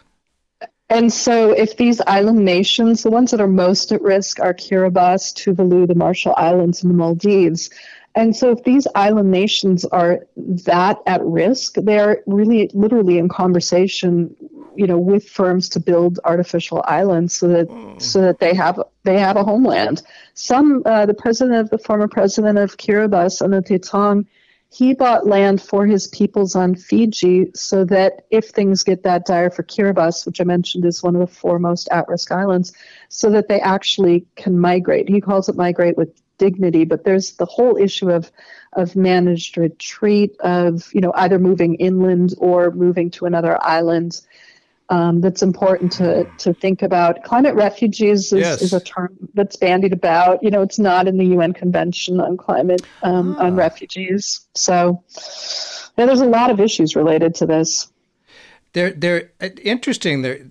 [0.91, 5.35] And so, if these island nations, the ones that are most at risk are Kiribati,
[5.35, 7.69] Tuvalu, the Marshall Islands, and the Maldives,
[8.15, 14.35] and so, if these island nations are that at risk, they're really literally in conversation,
[14.75, 18.01] you know, with firms to build artificial islands so that mm.
[18.01, 20.01] so that they have they have a homeland.
[20.33, 24.25] Some uh, the president of the former president of Kiribati, Anote Tong,
[24.71, 29.51] he bought land for his peoples on Fiji so that if things get that dire
[29.51, 32.73] for Kiribati, which I mentioned is one of the four most at-risk islands,
[33.09, 35.09] so that they actually can migrate.
[35.09, 38.31] He calls it migrate with dignity, but there's the whole issue of
[38.73, 44.21] of managed retreat, of you know either moving inland or moving to another island.
[44.91, 47.23] Um, that's important to, to think about.
[47.23, 48.61] Climate refugees is, yes.
[48.63, 50.41] is, a term that's bandied about.
[50.41, 53.43] You know, it's not in the UN Convention on Climate um, ah.
[53.43, 54.47] on Refugees.
[54.55, 55.03] So
[55.95, 57.91] yeah, there's a lot of issues related to this.
[58.73, 60.23] They're they're uh, interesting.
[60.23, 60.41] They're,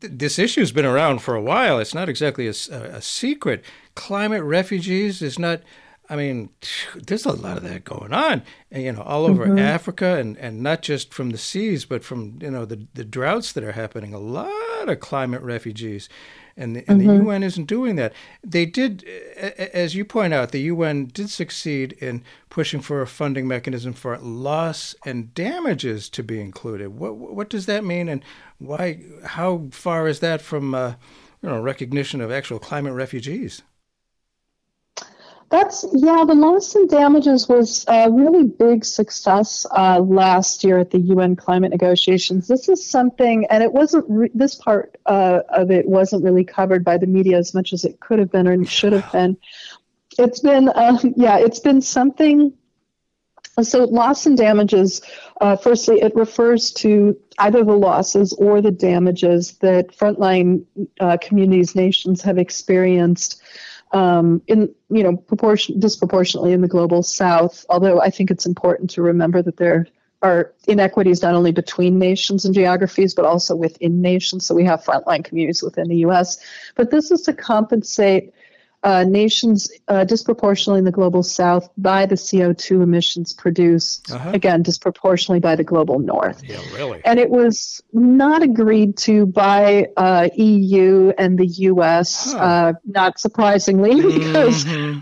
[0.00, 1.78] this issue's been around for a while.
[1.78, 3.64] It's not exactly a, a secret
[3.94, 5.62] climate refugees is not.
[6.10, 6.50] I mean,
[6.94, 9.58] there's a lot of that going on, you know, all over mm-hmm.
[9.58, 13.52] Africa, and, and not just from the seas, but from you know the the droughts
[13.52, 14.12] that are happening.
[14.12, 16.08] A lot of climate refugees,
[16.56, 17.08] and the, and mm-hmm.
[17.08, 18.12] the UN isn't doing that.
[18.44, 23.48] They did, as you point out, the UN did succeed in pushing for a funding
[23.48, 26.88] mechanism for loss and damages to be included.
[26.98, 28.22] What what does that mean, and
[28.58, 29.00] why?
[29.24, 30.94] How far is that from uh,
[31.42, 33.62] you know recognition of actual climate refugees?
[35.52, 36.24] That's yeah.
[36.24, 41.36] The loss and damages was a really big success uh, last year at the UN
[41.36, 42.48] climate negotiations.
[42.48, 44.06] This is something, and it wasn't.
[44.08, 47.84] Re- this part uh, of it wasn't really covered by the media as much as
[47.84, 49.36] it could have been or should have been.
[50.18, 52.54] It's been, um, yeah, it's been something.
[53.60, 55.02] So loss and damages.
[55.38, 60.64] Uh, firstly, it refers to either the losses or the damages that frontline
[60.98, 63.42] uh, communities, nations have experienced
[63.92, 67.64] um, in you know proportion disproportionately in the global south.
[67.68, 69.86] Although I think it's important to remember that there
[70.22, 74.46] are inequities not only between nations and geographies, but also within nations.
[74.46, 76.38] So we have frontline communities within the U.S.
[76.76, 78.32] But this is to compensate
[78.82, 84.30] uh, nations uh, disproportionately in the global south by the CO2 emissions produced, uh-huh.
[84.34, 86.42] again, disproportionately by the global north.
[86.44, 87.00] Yeah, really.
[87.04, 92.38] And it was not agreed to by uh, EU and the US, huh.
[92.38, 94.64] Uh, not surprisingly, because.
[94.64, 94.98] Mm-hmm.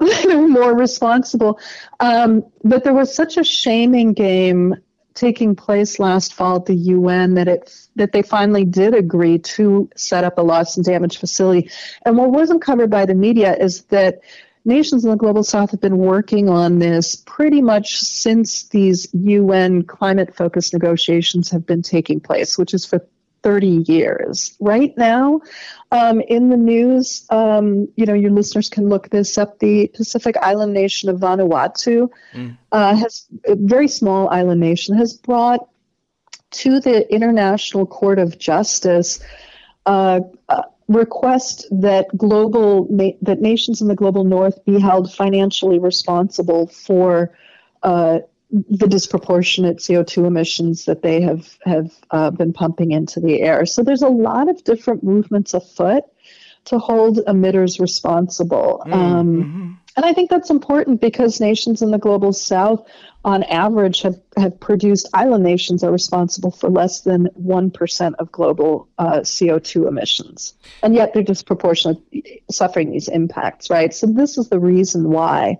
[0.00, 1.58] they're more responsible.
[1.98, 4.76] Um, but there was such a shaming game
[5.18, 9.90] taking place last fall at the UN that it that they finally did agree to
[9.96, 11.68] set up a loss and damage facility.
[12.04, 14.20] And what wasn't covered by the media is that
[14.64, 19.82] nations in the global south have been working on this pretty much since these UN
[19.82, 23.04] climate focused negotiations have been taking place, which is for
[23.48, 24.54] 30 years.
[24.60, 25.40] Right now,
[25.90, 29.58] um, in the news, um, you know, your listeners can look this up.
[29.58, 32.58] The Pacific island nation of Vanuatu mm.
[32.72, 35.66] uh, has a very small island nation has brought
[36.50, 39.18] to the International Court of Justice
[39.86, 40.20] uh,
[40.50, 46.66] uh, request that global na- that nations in the global north be held financially responsible
[46.66, 47.32] for
[47.82, 48.18] uh,
[48.50, 53.66] the disproportionate CO2 emissions that they have have uh, been pumping into the air.
[53.66, 56.04] So there's a lot of different movements afoot
[56.64, 58.82] to hold emitters responsible.
[58.86, 59.72] Mm, um, mm-hmm.
[59.96, 62.86] and I think that's important because nations in the global south,
[63.24, 68.88] on average, have, have produced, island nations are responsible for less than 1% of global
[68.98, 70.54] uh, CO2 emissions.
[70.82, 73.92] And yet they're disproportionately suffering these impacts, right?
[73.92, 75.58] So this is the reason why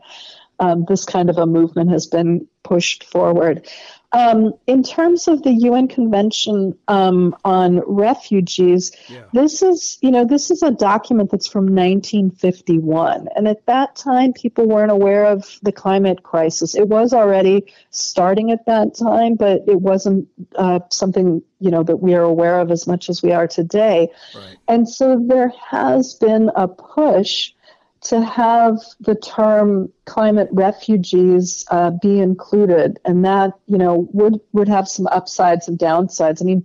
[0.61, 3.69] um, this kind of a movement has been pushed forward.
[4.11, 9.25] Um, in terms of the UN Convention um, on Refugees, yeah.
[9.35, 14.33] this is you know this is a document that's from 1951, and at that time
[14.33, 16.75] people weren't aware of the climate crisis.
[16.75, 21.97] It was already starting at that time, but it wasn't uh, something you know that
[21.97, 24.09] we are aware of as much as we are today.
[24.35, 24.57] Right.
[24.69, 27.53] And so there has been a push
[28.01, 34.69] to have the term climate refugees uh, be included, and that you know would would
[34.69, 36.41] have some upsides and downsides.
[36.41, 36.65] I mean,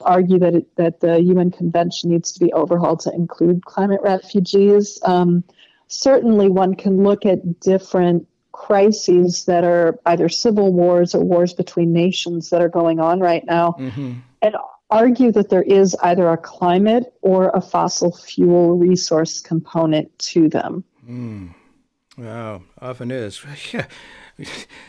[0.00, 4.98] argue that it, that the UN Convention needs to be overhauled to include climate refugees.
[5.04, 5.44] Um,
[5.88, 11.92] certainly, one can look at different crises that are either civil wars or wars between
[11.92, 14.14] nations that are going on right now, mm-hmm.
[14.40, 14.56] and
[14.92, 20.84] argue that there is either a climate or a fossil fuel resource component to them.
[21.08, 21.54] Mm.
[22.16, 23.44] Wow, often is.
[23.72, 23.86] Yeah.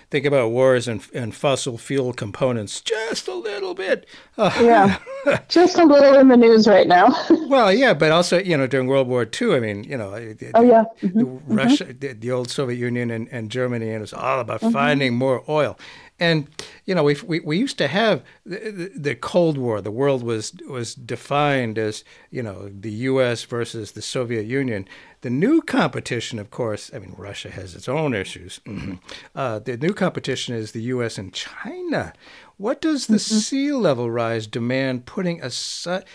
[0.09, 4.07] Think about wars and, and fossil fuel components just a little bit.
[4.37, 4.97] Uh, yeah,
[5.49, 7.13] just a little in the news right now.
[7.49, 10.13] well, yeah, but also, you know, during World War II, I mean, you know,
[10.53, 10.85] oh, yeah.
[11.01, 11.53] Mm-hmm.
[11.53, 11.99] Russia, mm-hmm.
[11.99, 14.71] The, the, old Soviet Union and, and Germany, and it's all about mm-hmm.
[14.71, 15.77] finding more oil.
[16.23, 16.47] And
[16.85, 19.81] you know, we we, we used to have the, the, Cold War.
[19.81, 23.43] The world was was defined as you know the U.S.
[23.43, 24.87] versus the Soviet Union.
[25.19, 28.61] The new competition, of course, I mean, Russia has its own issues.
[28.65, 28.95] Mm-hmm.
[29.35, 31.17] Uh, the new competition is the U.S.
[31.17, 32.13] and China.
[32.57, 33.37] What does the mm-hmm.
[33.39, 36.05] sea level rise demand putting aside?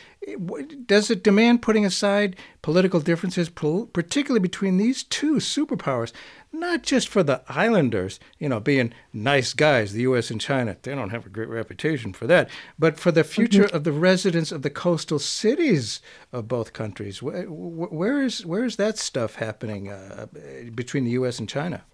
[0.86, 6.12] Does it demand putting aside political differences, particularly between these two superpowers?
[6.52, 10.30] Not just for the islanders, you know, being nice guys, the U.S.
[10.30, 13.76] and China, they don't have a great reputation for that, but for the future mm-hmm.
[13.76, 16.00] of the residents of the coastal cities
[16.32, 17.22] of both countries.
[17.22, 20.26] Where, where is where is that stuff happening uh,
[20.74, 21.38] between the U.S.
[21.38, 21.84] and China?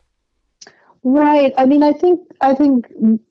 [1.03, 1.53] Right.
[1.59, 2.87] I mean, I think I think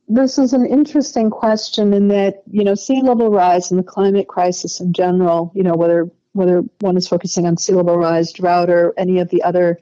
[0.07, 4.28] this is an interesting question in that you know sea level rise and the climate
[4.28, 5.51] crisis in general.
[5.55, 9.30] You know, whether whether one is focusing on sea level rise, drought, or any of
[9.30, 9.80] the other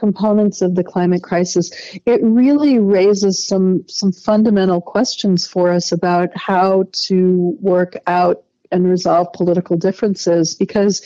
[0.00, 1.70] components of the climate crisis,
[2.06, 8.42] it really raises some some fundamental questions for us about how to work out
[8.72, 11.02] and resolve political differences because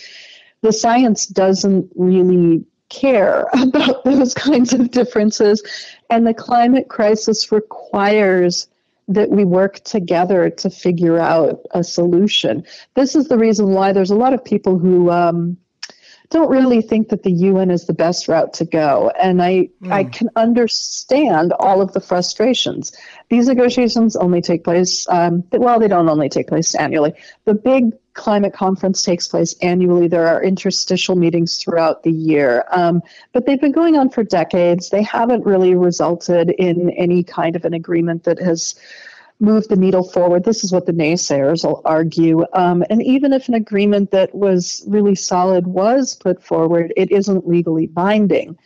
[0.62, 5.62] the science doesn't really care about those kinds of differences.
[6.08, 8.68] And the climate crisis requires
[9.08, 12.64] that we work together to figure out a solution.
[12.94, 15.58] This is the reason why there's a lot of people who um,
[16.30, 19.10] don't really think that the UN is the best route to go.
[19.20, 19.92] And I, mm.
[19.92, 22.92] I can understand all of the frustrations.
[23.28, 27.12] These negotiations only take place, um, well, they don't only take place annually.
[27.44, 30.08] The big climate conference takes place annually.
[30.08, 33.02] There are interstitial meetings throughout the year, um,
[33.32, 34.90] but they've been going on for decades.
[34.90, 38.76] They haven't really resulted in any kind of an agreement that has
[39.40, 40.44] moved the needle forward.
[40.44, 42.44] This is what the naysayers will argue.
[42.52, 47.46] Um, and even if an agreement that was really solid was put forward, it isn't
[47.46, 48.58] legally binding.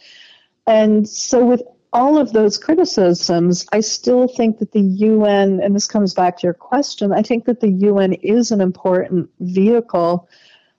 [0.66, 1.62] And so, with
[1.92, 6.46] all of those criticisms, I still think that the UN, and this comes back to
[6.46, 10.28] your question, I think that the UN is an important vehicle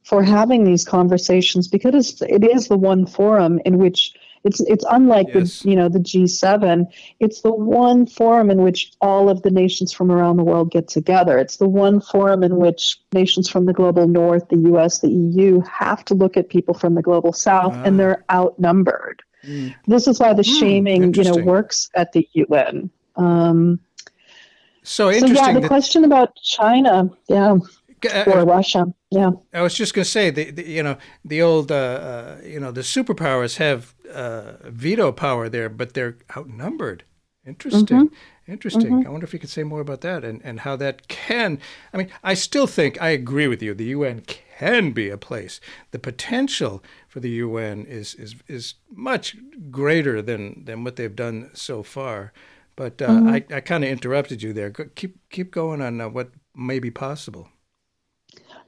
[0.03, 4.13] for having these conversations because it is the one forum in which
[4.43, 5.61] it's it's unlike yes.
[5.61, 6.85] the you know the G7.
[7.19, 10.87] It's the one forum in which all of the nations from around the world get
[10.87, 11.37] together.
[11.37, 15.61] It's the one forum in which nations from the global north, the US, the EU
[15.61, 17.97] have to look at people from the global south and ah.
[17.97, 19.21] they're outnumbered.
[19.45, 19.73] Mm.
[19.87, 22.89] This is why the mm, shaming, you know, works at the UN.
[23.15, 23.79] Um,
[24.83, 25.35] so interesting.
[25.35, 27.57] So yeah, the question about China, yeah,
[28.27, 29.31] or Russia, yeah.
[29.53, 32.59] I was just going to say, the, the, you know, the old, uh, uh, you
[32.59, 37.03] know, the superpowers have uh, veto power there, but they're outnumbered.
[37.45, 38.07] Interesting.
[38.07, 38.51] Mm-hmm.
[38.51, 38.91] Interesting.
[38.91, 39.07] Mm-hmm.
[39.07, 41.59] I wonder if you could say more about that and, and how that can.
[41.93, 43.73] I mean, I still think I agree with you.
[43.73, 45.61] The UN can be a place.
[45.91, 49.35] The potential for the UN is is is much
[49.71, 52.33] greater than than what they've done so far.
[52.75, 53.53] But uh, mm-hmm.
[53.53, 54.71] I, I kind of interrupted you there.
[54.71, 57.49] Keep keep going on uh, what may be possible.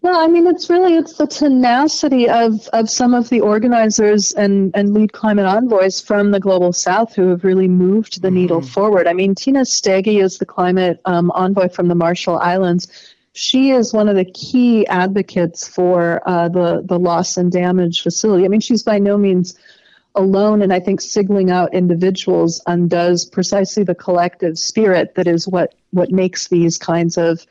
[0.03, 4.71] No, I mean it's really it's the tenacity of, of some of the organizers and,
[4.75, 8.35] and lead climate envoys from the global south who have really moved the mm-hmm.
[8.35, 9.07] needle forward.
[9.07, 12.87] I mean Tina Stege is the climate um, envoy from the Marshall Islands
[13.33, 18.45] she is one of the key advocates for uh, the the loss and damage facility.
[18.45, 19.57] I mean, she's by no means
[20.15, 25.73] alone, and I think singling out individuals undoes precisely the collective spirit that is what
[25.91, 27.45] what makes these kinds of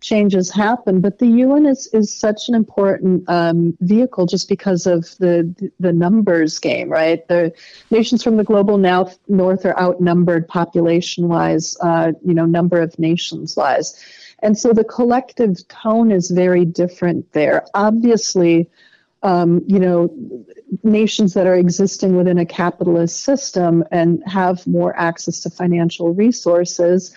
[0.00, 1.00] changes happen.
[1.00, 5.92] But the UN is is such an important um, vehicle just because of the the
[5.92, 7.26] numbers game, right?
[7.28, 7.52] The
[7.90, 12.98] nations from the global north north are outnumbered population wise, uh, you know, number of
[12.98, 13.94] nations wise
[14.42, 17.64] and so the collective tone is very different there.
[17.74, 18.68] Obviously,
[19.22, 20.14] um, you know,
[20.82, 27.14] nations that are existing within a capitalist system and have more access to financial resources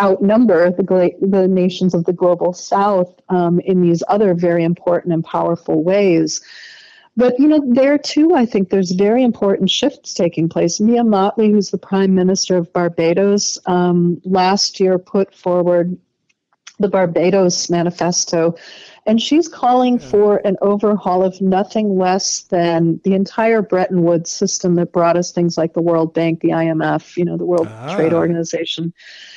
[0.00, 5.24] outnumber the, the nations of the global south um, in these other very important and
[5.24, 6.40] powerful ways.
[7.16, 10.80] But you know, there too, I think there's very important shifts taking place.
[10.80, 15.96] Mia Mottley, who's the Prime Minister of Barbados, um, last year put forward
[16.78, 18.56] the Barbados Manifesto,
[19.06, 24.76] and she's calling for an overhaul of nothing less than the entire Bretton Woods system
[24.76, 27.94] that brought us things like the World Bank, the IMF, you know, the World ah.
[27.94, 28.94] Trade Organization.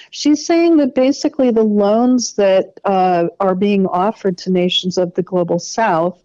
[0.10, 5.24] She's saying that basically the loans that uh, are being offered to nations of the
[5.24, 6.24] global south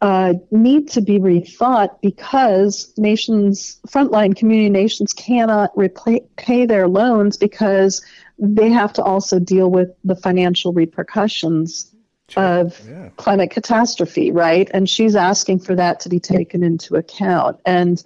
[0.00, 7.36] uh, need to be rethought because nations, frontline community nations, cannot repay pay their loans
[7.36, 8.00] because
[8.40, 11.94] they have to also deal with the financial repercussions
[12.28, 12.42] sure.
[12.42, 13.10] of yeah.
[13.16, 14.70] climate catastrophe, right?
[14.72, 17.60] And she's asking for that to be taken into account.
[17.66, 18.02] And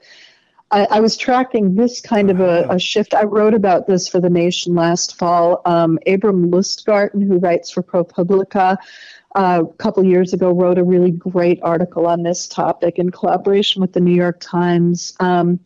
[0.70, 3.14] I, I was tracking this kind of a, a, shift.
[3.14, 5.62] I wrote about this for The Nation last fall.
[5.66, 8.76] Um, Abrahm Lustgarten, who writes for ProPublica,
[9.36, 13.80] uh, a couple years ago wrote a really great article on this topic in collaboration
[13.80, 15.14] with the New York Times.
[15.20, 15.60] Um,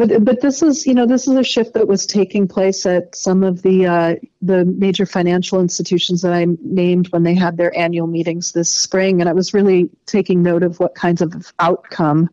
[0.00, 3.14] but but this is you know this is a shift that was taking place at
[3.14, 7.76] some of the uh, the major financial institutions that I named when they had their
[7.78, 12.30] annual meetings this spring, and I was really taking note of what kinds of outcome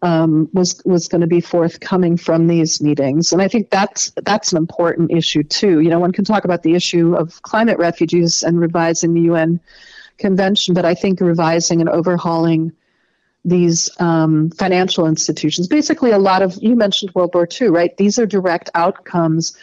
[0.00, 4.52] um, was was going to be forthcoming from these meetings, and I think that's that's
[4.52, 5.80] an important issue too.
[5.80, 9.60] You know, one can talk about the issue of climate refugees and revising the UN
[10.16, 12.72] convention, but I think revising and overhauling
[13.44, 15.68] these um, financial institutions.
[15.68, 17.96] Basically, a lot of you mentioned World War II, right?
[17.96, 19.56] These are direct outcomes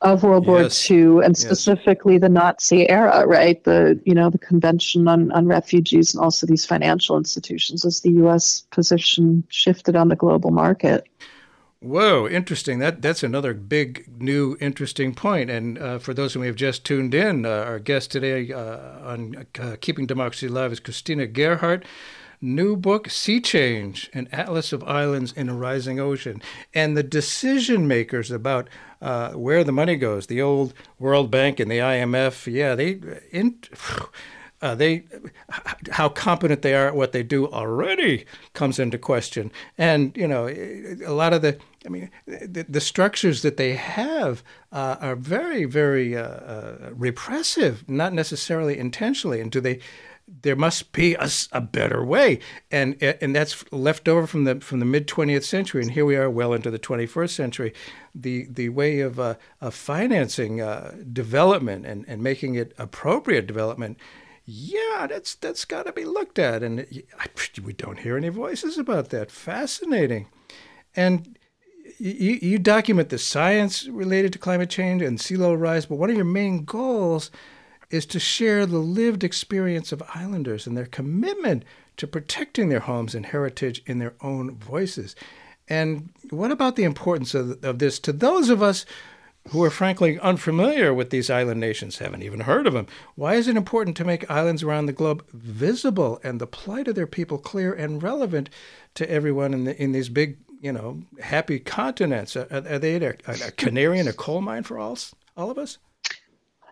[0.00, 0.90] of World yes.
[0.90, 2.22] War II and specifically yes.
[2.22, 3.62] the Nazi era, right?
[3.64, 8.12] The you know the Convention on, on Refugees and also these financial institutions as the
[8.12, 8.62] U.S.
[8.70, 11.06] position shifted on the global market.
[11.80, 12.80] Whoa, interesting.
[12.80, 15.48] That that's another big, new, interesting point.
[15.48, 18.78] And uh, for those who may have just tuned in, uh, our guest today uh,
[19.04, 21.84] on uh, Keeping Democracy Alive is Christina Gerhardt.
[22.40, 26.40] New book, Sea Change: An Atlas of Islands in a Rising Ocean,
[26.72, 28.68] and the decision makers about
[29.02, 30.26] uh, where the money goes.
[30.26, 33.00] The old World Bank and the IMF, yeah, they
[33.32, 33.58] in,
[34.62, 35.04] uh, they
[35.90, 39.50] how competent they are at what they do already comes into question.
[39.76, 44.42] And you know, a lot of the I mean, the, the structures that they have
[44.72, 49.40] uh, are very, very uh, uh, repressive, not necessarily intentionally.
[49.40, 49.80] And do they?
[50.42, 54.78] There must be a, a, better way, and and that's left over from the from
[54.78, 57.72] the mid twentieth century, and here we are, well into the twenty first century.
[58.14, 63.98] The the way of, uh, of financing uh, development and, and making it appropriate development
[64.50, 66.86] yeah, that's that's got to be looked at, and
[67.62, 69.30] we don't hear any voices about that.
[69.30, 70.28] Fascinating,
[70.96, 71.38] and
[71.98, 76.08] you, you document the science related to climate change and sea level rise, but one
[76.08, 77.30] of your main goals
[77.90, 81.64] is to share the lived experience of islanders and their commitment
[81.96, 85.16] to protecting their homes and heritage in their own voices.
[85.68, 88.86] And what about the importance of, of this to those of us
[89.50, 92.86] who are frankly unfamiliar with these island nations, haven't even heard of them.
[93.14, 96.94] Why is it important to make islands around the globe visible and the plight of
[96.94, 98.50] their people clear and relevant
[98.94, 102.36] to everyone in, the, in these big, you know, happy continents?
[102.36, 104.98] Are, are they a, a, canary in a coal mine for all,
[105.36, 105.78] all of us?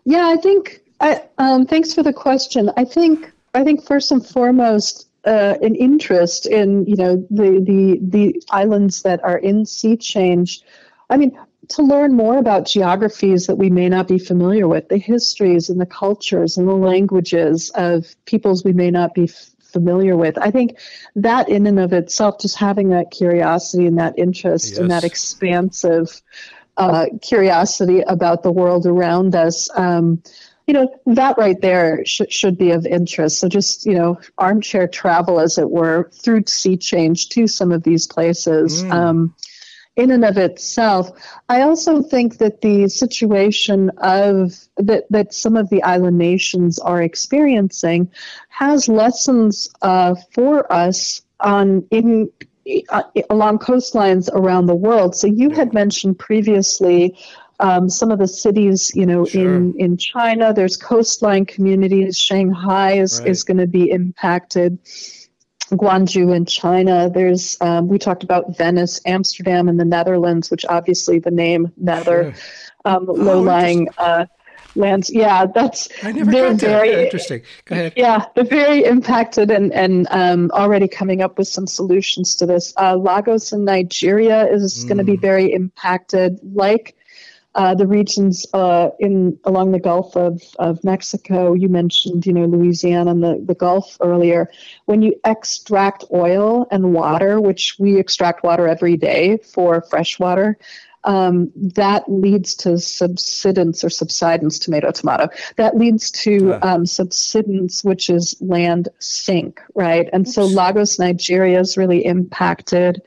[0.05, 0.83] Yeah, I think.
[1.01, 2.71] I, um, thanks for the question.
[2.77, 3.33] I think.
[3.55, 9.03] I think first and foremost, uh, an interest in you know the the the islands
[9.03, 10.63] that are in sea change.
[11.11, 11.39] I mean,
[11.69, 15.81] to learn more about geographies that we may not be familiar with, the histories and
[15.81, 20.39] the cultures and the languages of peoples we may not be f- familiar with.
[20.39, 20.79] I think
[21.17, 24.79] that in and of itself, just having that curiosity and that interest yes.
[24.79, 26.23] and that expansive
[26.77, 29.69] uh, curiosity about the world around us.
[29.77, 30.23] Um,
[30.67, 34.89] you know that right there sh- should be of interest so just you know armchair
[34.89, 38.91] travel as it were through sea change to some of these places mm.
[38.93, 39.35] um,
[39.97, 41.11] in and of itself.
[41.49, 47.03] I also think that the situation of that that some of the island nations are
[47.03, 48.11] experiencing
[48.51, 52.31] has lessons uh, for us on in
[52.91, 55.17] uh, along coastlines around the world.
[55.17, 57.17] So you had mentioned previously.
[57.59, 59.55] Um, some of the cities, you know, sure.
[59.55, 62.19] in, in China, there's coastline communities.
[62.19, 63.29] Shanghai is, right.
[63.29, 64.79] is going to be impacted.
[65.71, 67.11] Guangzhou in China.
[67.11, 72.35] There's um, we talked about Venice, Amsterdam, in the Netherlands, which obviously the name Nether,
[72.35, 72.43] sure.
[72.85, 74.27] um, oh, low-lying uh,
[74.77, 75.11] lands.
[75.13, 77.05] Yeah, that's I never they're got very that.
[77.05, 77.43] interesting.
[77.65, 77.95] Go ahead.
[77.97, 82.73] Yeah, they're very impacted and and um, already coming up with some solutions to this.
[82.77, 84.89] Uh, Lagos in Nigeria is mm.
[84.89, 86.95] going to be very impacted, like
[87.57, 91.55] uh, the regions uh, in along the Gulf of, of Mexico.
[91.55, 94.51] You mentioned, you know, Louisiana and the, the Gulf earlier.
[94.85, 100.59] When you extract oil and water, which we extract water every day for fresh water,
[101.05, 105.29] um, that leads to subsidence or subsidence, tomato, tomato.
[105.57, 110.11] That leads to um, subsidence, which is land sink, right?
[110.13, 110.35] And Oops.
[110.35, 113.01] so Lagos, Nigeria is really impacted.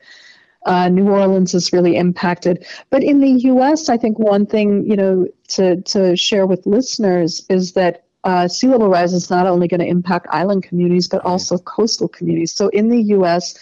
[0.66, 2.66] Uh, New Orleans is really impacted.
[2.90, 7.44] But in the U.S., I think one thing you know to to share with listeners
[7.48, 11.24] is that uh, sea level rise is not only going to impact island communities but
[11.24, 12.52] also coastal communities.
[12.52, 13.58] So in the U.S.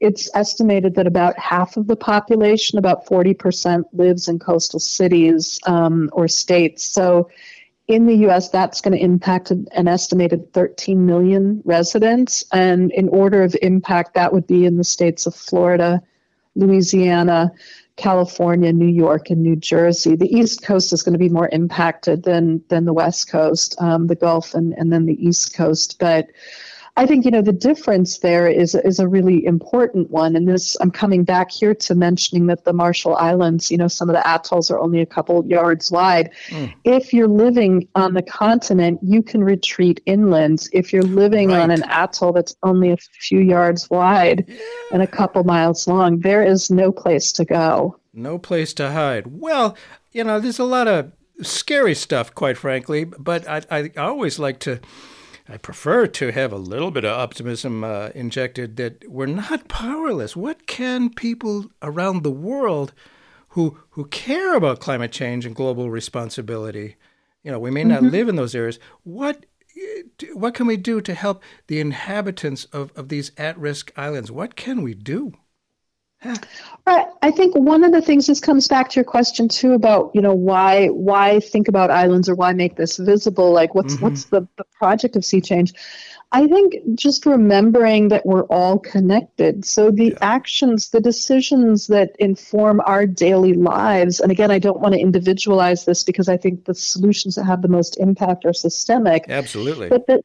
[0.00, 6.10] It's estimated that about half of the population, about 40%, lives in coastal cities um,
[6.12, 6.82] or states.
[6.82, 7.30] So
[7.88, 12.44] in the US, that's going to impact an estimated 13 million residents.
[12.52, 16.02] And in order of impact, that would be in the states of Florida,
[16.54, 17.52] Louisiana,
[17.96, 20.16] California, New York, and New Jersey.
[20.16, 24.06] The East Coast is going to be more impacted than than the West Coast, um,
[24.06, 25.98] the Gulf, and and then the East Coast.
[25.98, 26.28] But
[26.96, 30.76] I think you know the difference there is is a really important one, and this
[30.80, 34.34] I'm coming back here to mentioning that the Marshall Islands, you know, some of the
[34.34, 36.30] atolls are only a couple yards wide.
[36.48, 36.74] Mm.
[36.84, 40.68] If you're living on the continent, you can retreat inland.
[40.74, 41.62] If you're living right.
[41.62, 44.44] on an atoll that's only a few yards wide
[44.92, 47.98] and a couple miles long, there is no place to go.
[48.12, 49.28] No place to hide.
[49.28, 49.78] Well,
[50.12, 54.58] you know, there's a lot of scary stuff, quite frankly, but I, I always like
[54.60, 54.80] to
[55.48, 60.36] I prefer to have a little bit of optimism uh, injected that we're not powerless.
[60.36, 62.92] What can people around the world
[63.52, 66.96] who who care about climate change and global responsibility,
[67.42, 68.12] you know, we may not mm-hmm.
[68.12, 68.78] live in those areas.
[69.04, 69.46] What
[70.32, 74.30] what can we do to help the inhabitants of, of these at risk islands?
[74.30, 75.32] What can we do?
[76.84, 77.06] Right.
[77.22, 80.20] I think one of the things this comes back to your question too about you
[80.20, 84.04] know why why think about islands or why make this visible like what's mm-hmm.
[84.04, 85.74] what's the, the project of sea change
[86.32, 89.66] I think just remembering that we're all connected.
[89.66, 90.18] So the yeah.
[90.22, 95.84] actions, the decisions that inform our daily lives, and again, I don't want to individualize
[95.84, 99.26] this because I think the solutions that have the most impact are systemic.
[99.28, 99.90] Absolutely.
[99.90, 100.22] But the,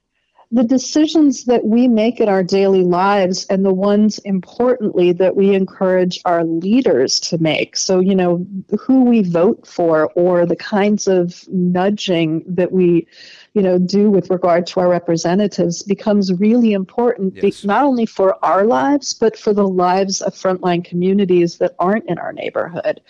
[0.51, 5.53] the decisions that we make in our daily lives and the ones importantly that we
[5.53, 8.45] encourage our leaders to make so you know
[8.79, 13.05] who we vote for or the kinds of nudging that we
[13.53, 17.65] you know do with regard to our representatives becomes really important yes.
[17.65, 22.17] not only for our lives but for the lives of frontline communities that aren't in
[22.17, 23.01] our neighborhood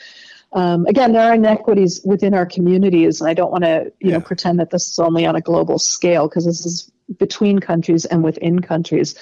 [0.53, 4.13] um, again, there are inequities within our communities, and I don't want to, you yeah.
[4.13, 8.05] know, pretend that this is only on a global scale because this is between countries
[8.05, 9.15] and within countries.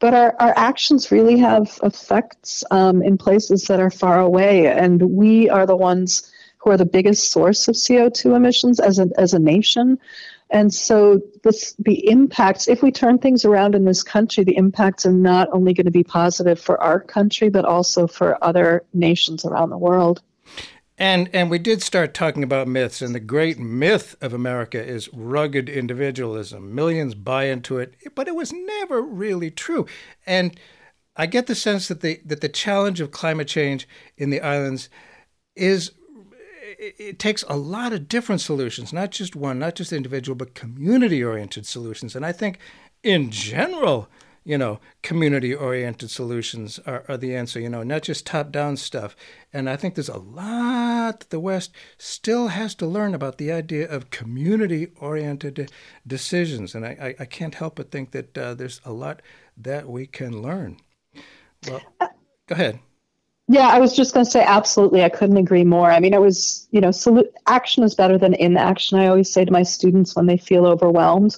[0.00, 5.02] But our, our actions really have effects um, in places that are far away, and
[5.02, 9.32] we are the ones who are the biggest source of CO2 emissions as a, as
[9.32, 9.98] a nation.
[10.50, 15.04] And so this, the impacts, if we turn things around in this country, the impacts
[15.04, 19.44] are not only going to be positive for our country, but also for other nations
[19.44, 20.22] around the world.
[21.00, 25.08] And and we did start talking about myths, and the great myth of America is
[25.14, 26.74] rugged individualism.
[26.74, 29.86] Millions buy into it, but it was never really true.
[30.26, 30.58] And
[31.16, 33.86] I get the sense that the that the challenge of climate change
[34.16, 34.88] in the islands
[35.54, 35.92] is
[36.78, 41.22] it, takes a lot of different solutions, not just one, not just individual, but community
[41.22, 42.16] oriented solutions.
[42.16, 42.58] And I think
[43.02, 44.08] in general,
[44.48, 48.78] you know, community oriented solutions are, are the answer, you know, not just top down
[48.78, 49.14] stuff.
[49.52, 53.52] And I think there's a lot that the West still has to learn about the
[53.52, 55.70] idea of community oriented
[56.06, 56.74] decisions.
[56.74, 59.20] And I, I, I, can't help but think that uh, there's a lot
[59.54, 60.78] that we can learn.
[61.68, 62.08] Well, go
[62.54, 62.80] ahead.
[63.50, 65.02] Yeah, I was just going to say absolutely.
[65.02, 65.90] I couldn't agree more.
[65.90, 66.92] I mean, it was, you know,
[67.46, 68.98] action is better than inaction.
[68.98, 71.36] I always say to my students when they feel overwhelmed.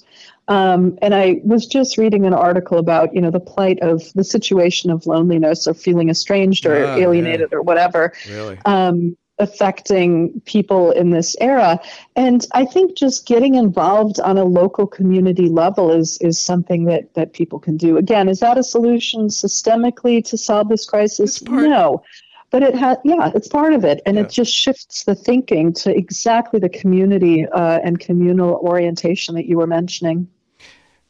[0.48, 4.24] Um, and I was just reading an article about, you know, the plight of the
[4.24, 7.58] situation of loneliness or feeling estranged or oh, alienated yeah.
[7.58, 8.12] or whatever.
[8.28, 8.58] Really?
[8.64, 11.80] Um, affecting people in this era.
[12.16, 17.14] And i think just getting involved on a local community level is is something that
[17.14, 17.97] that people can do.
[17.97, 21.43] Again is that a solution systemically to solve this crisis?
[21.43, 22.03] No.
[22.51, 24.01] But it has yeah it's part of it.
[24.07, 24.22] And yeah.
[24.22, 29.57] it just shifts the thinking to exactly the community uh, and communal orientation that you
[29.57, 30.28] were mentioning.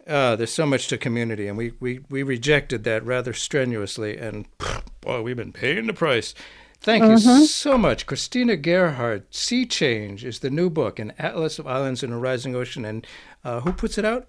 [0.07, 4.47] Uh, there's so much to community, and we, we, we rejected that rather strenuously, and
[5.01, 6.35] boy, we've been paying the price.
[6.81, 7.45] Thank you mm-hmm.
[7.45, 8.07] so much.
[8.07, 12.57] Christina Gerhardt, Sea Change is the new book, An Atlas of Islands in a Rising
[12.57, 12.87] Ocean.
[12.87, 13.07] And
[13.45, 14.29] uh, who puts it out?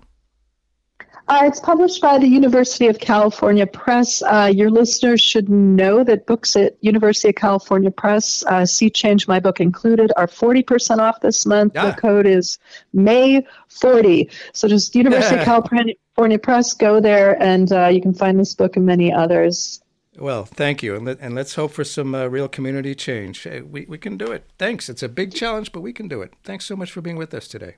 [1.28, 4.22] Uh, it's published by the University of California Press.
[4.24, 9.30] Uh, your listeners should know that books at University of California Press, uh, Sea Change,
[9.30, 11.74] my book included, are 40% off this month.
[11.74, 12.58] The code is
[12.93, 14.30] May40.
[14.52, 18.76] So just University of California Press, go there and uh, you can find this book
[18.76, 19.82] and many others.
[20.18, 20.95] Well, thank you.
[20.95, 23.45] And, let, and let's hope for some uh, real community change.
[23.45, 24.45] We, we can do it.
[24.57, 24.89] Thanks.
[24.89, 26.34] It's a big challenge, but we can do it.
[26.43, 27.76] Thanks so much for being with us today.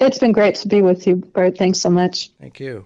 [0.00, 1.58] It's been great to be with you, Bert.
[1.58, 2.30] Thanks so much.
[2.40, 2.84] Thank you.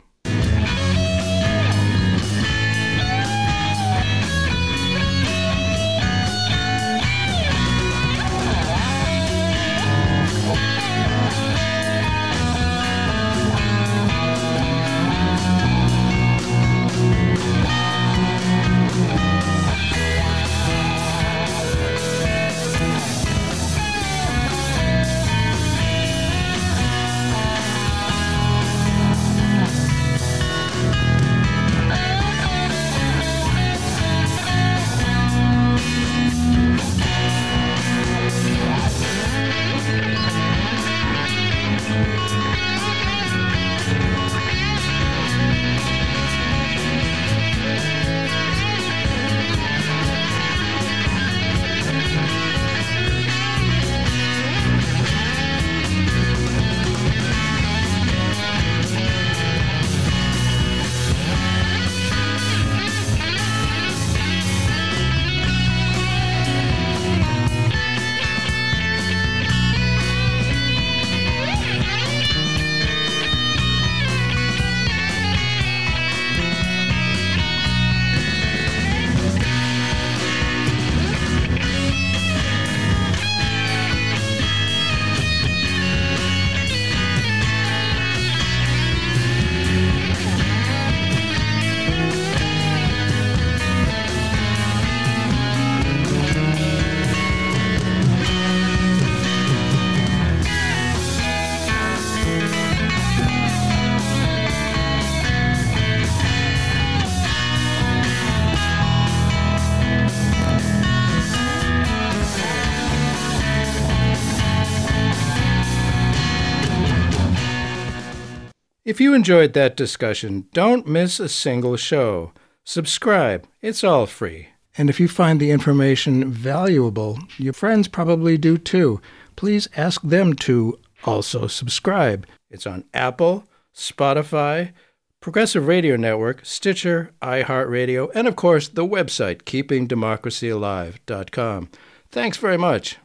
[119.02, 122.32] You enjoyed that discussion, don't miss a single show.
[122.64, 124.50] Subscribe, it's all free.
[124.78, 129.02] And if you find the information valuable, your friends probably do too.
[129.36, 132.26] Please ask them to also subscribe.
[132.50, 133.44] It's on Apple,
[133.74, 134.72] Spotify,
[135.20, 141.68] Progressive Radio Network, Stitcher, iHeartRadio, and of course the website keepingdemocracyalive.com.
[142.10, 142.98] Thanks very much.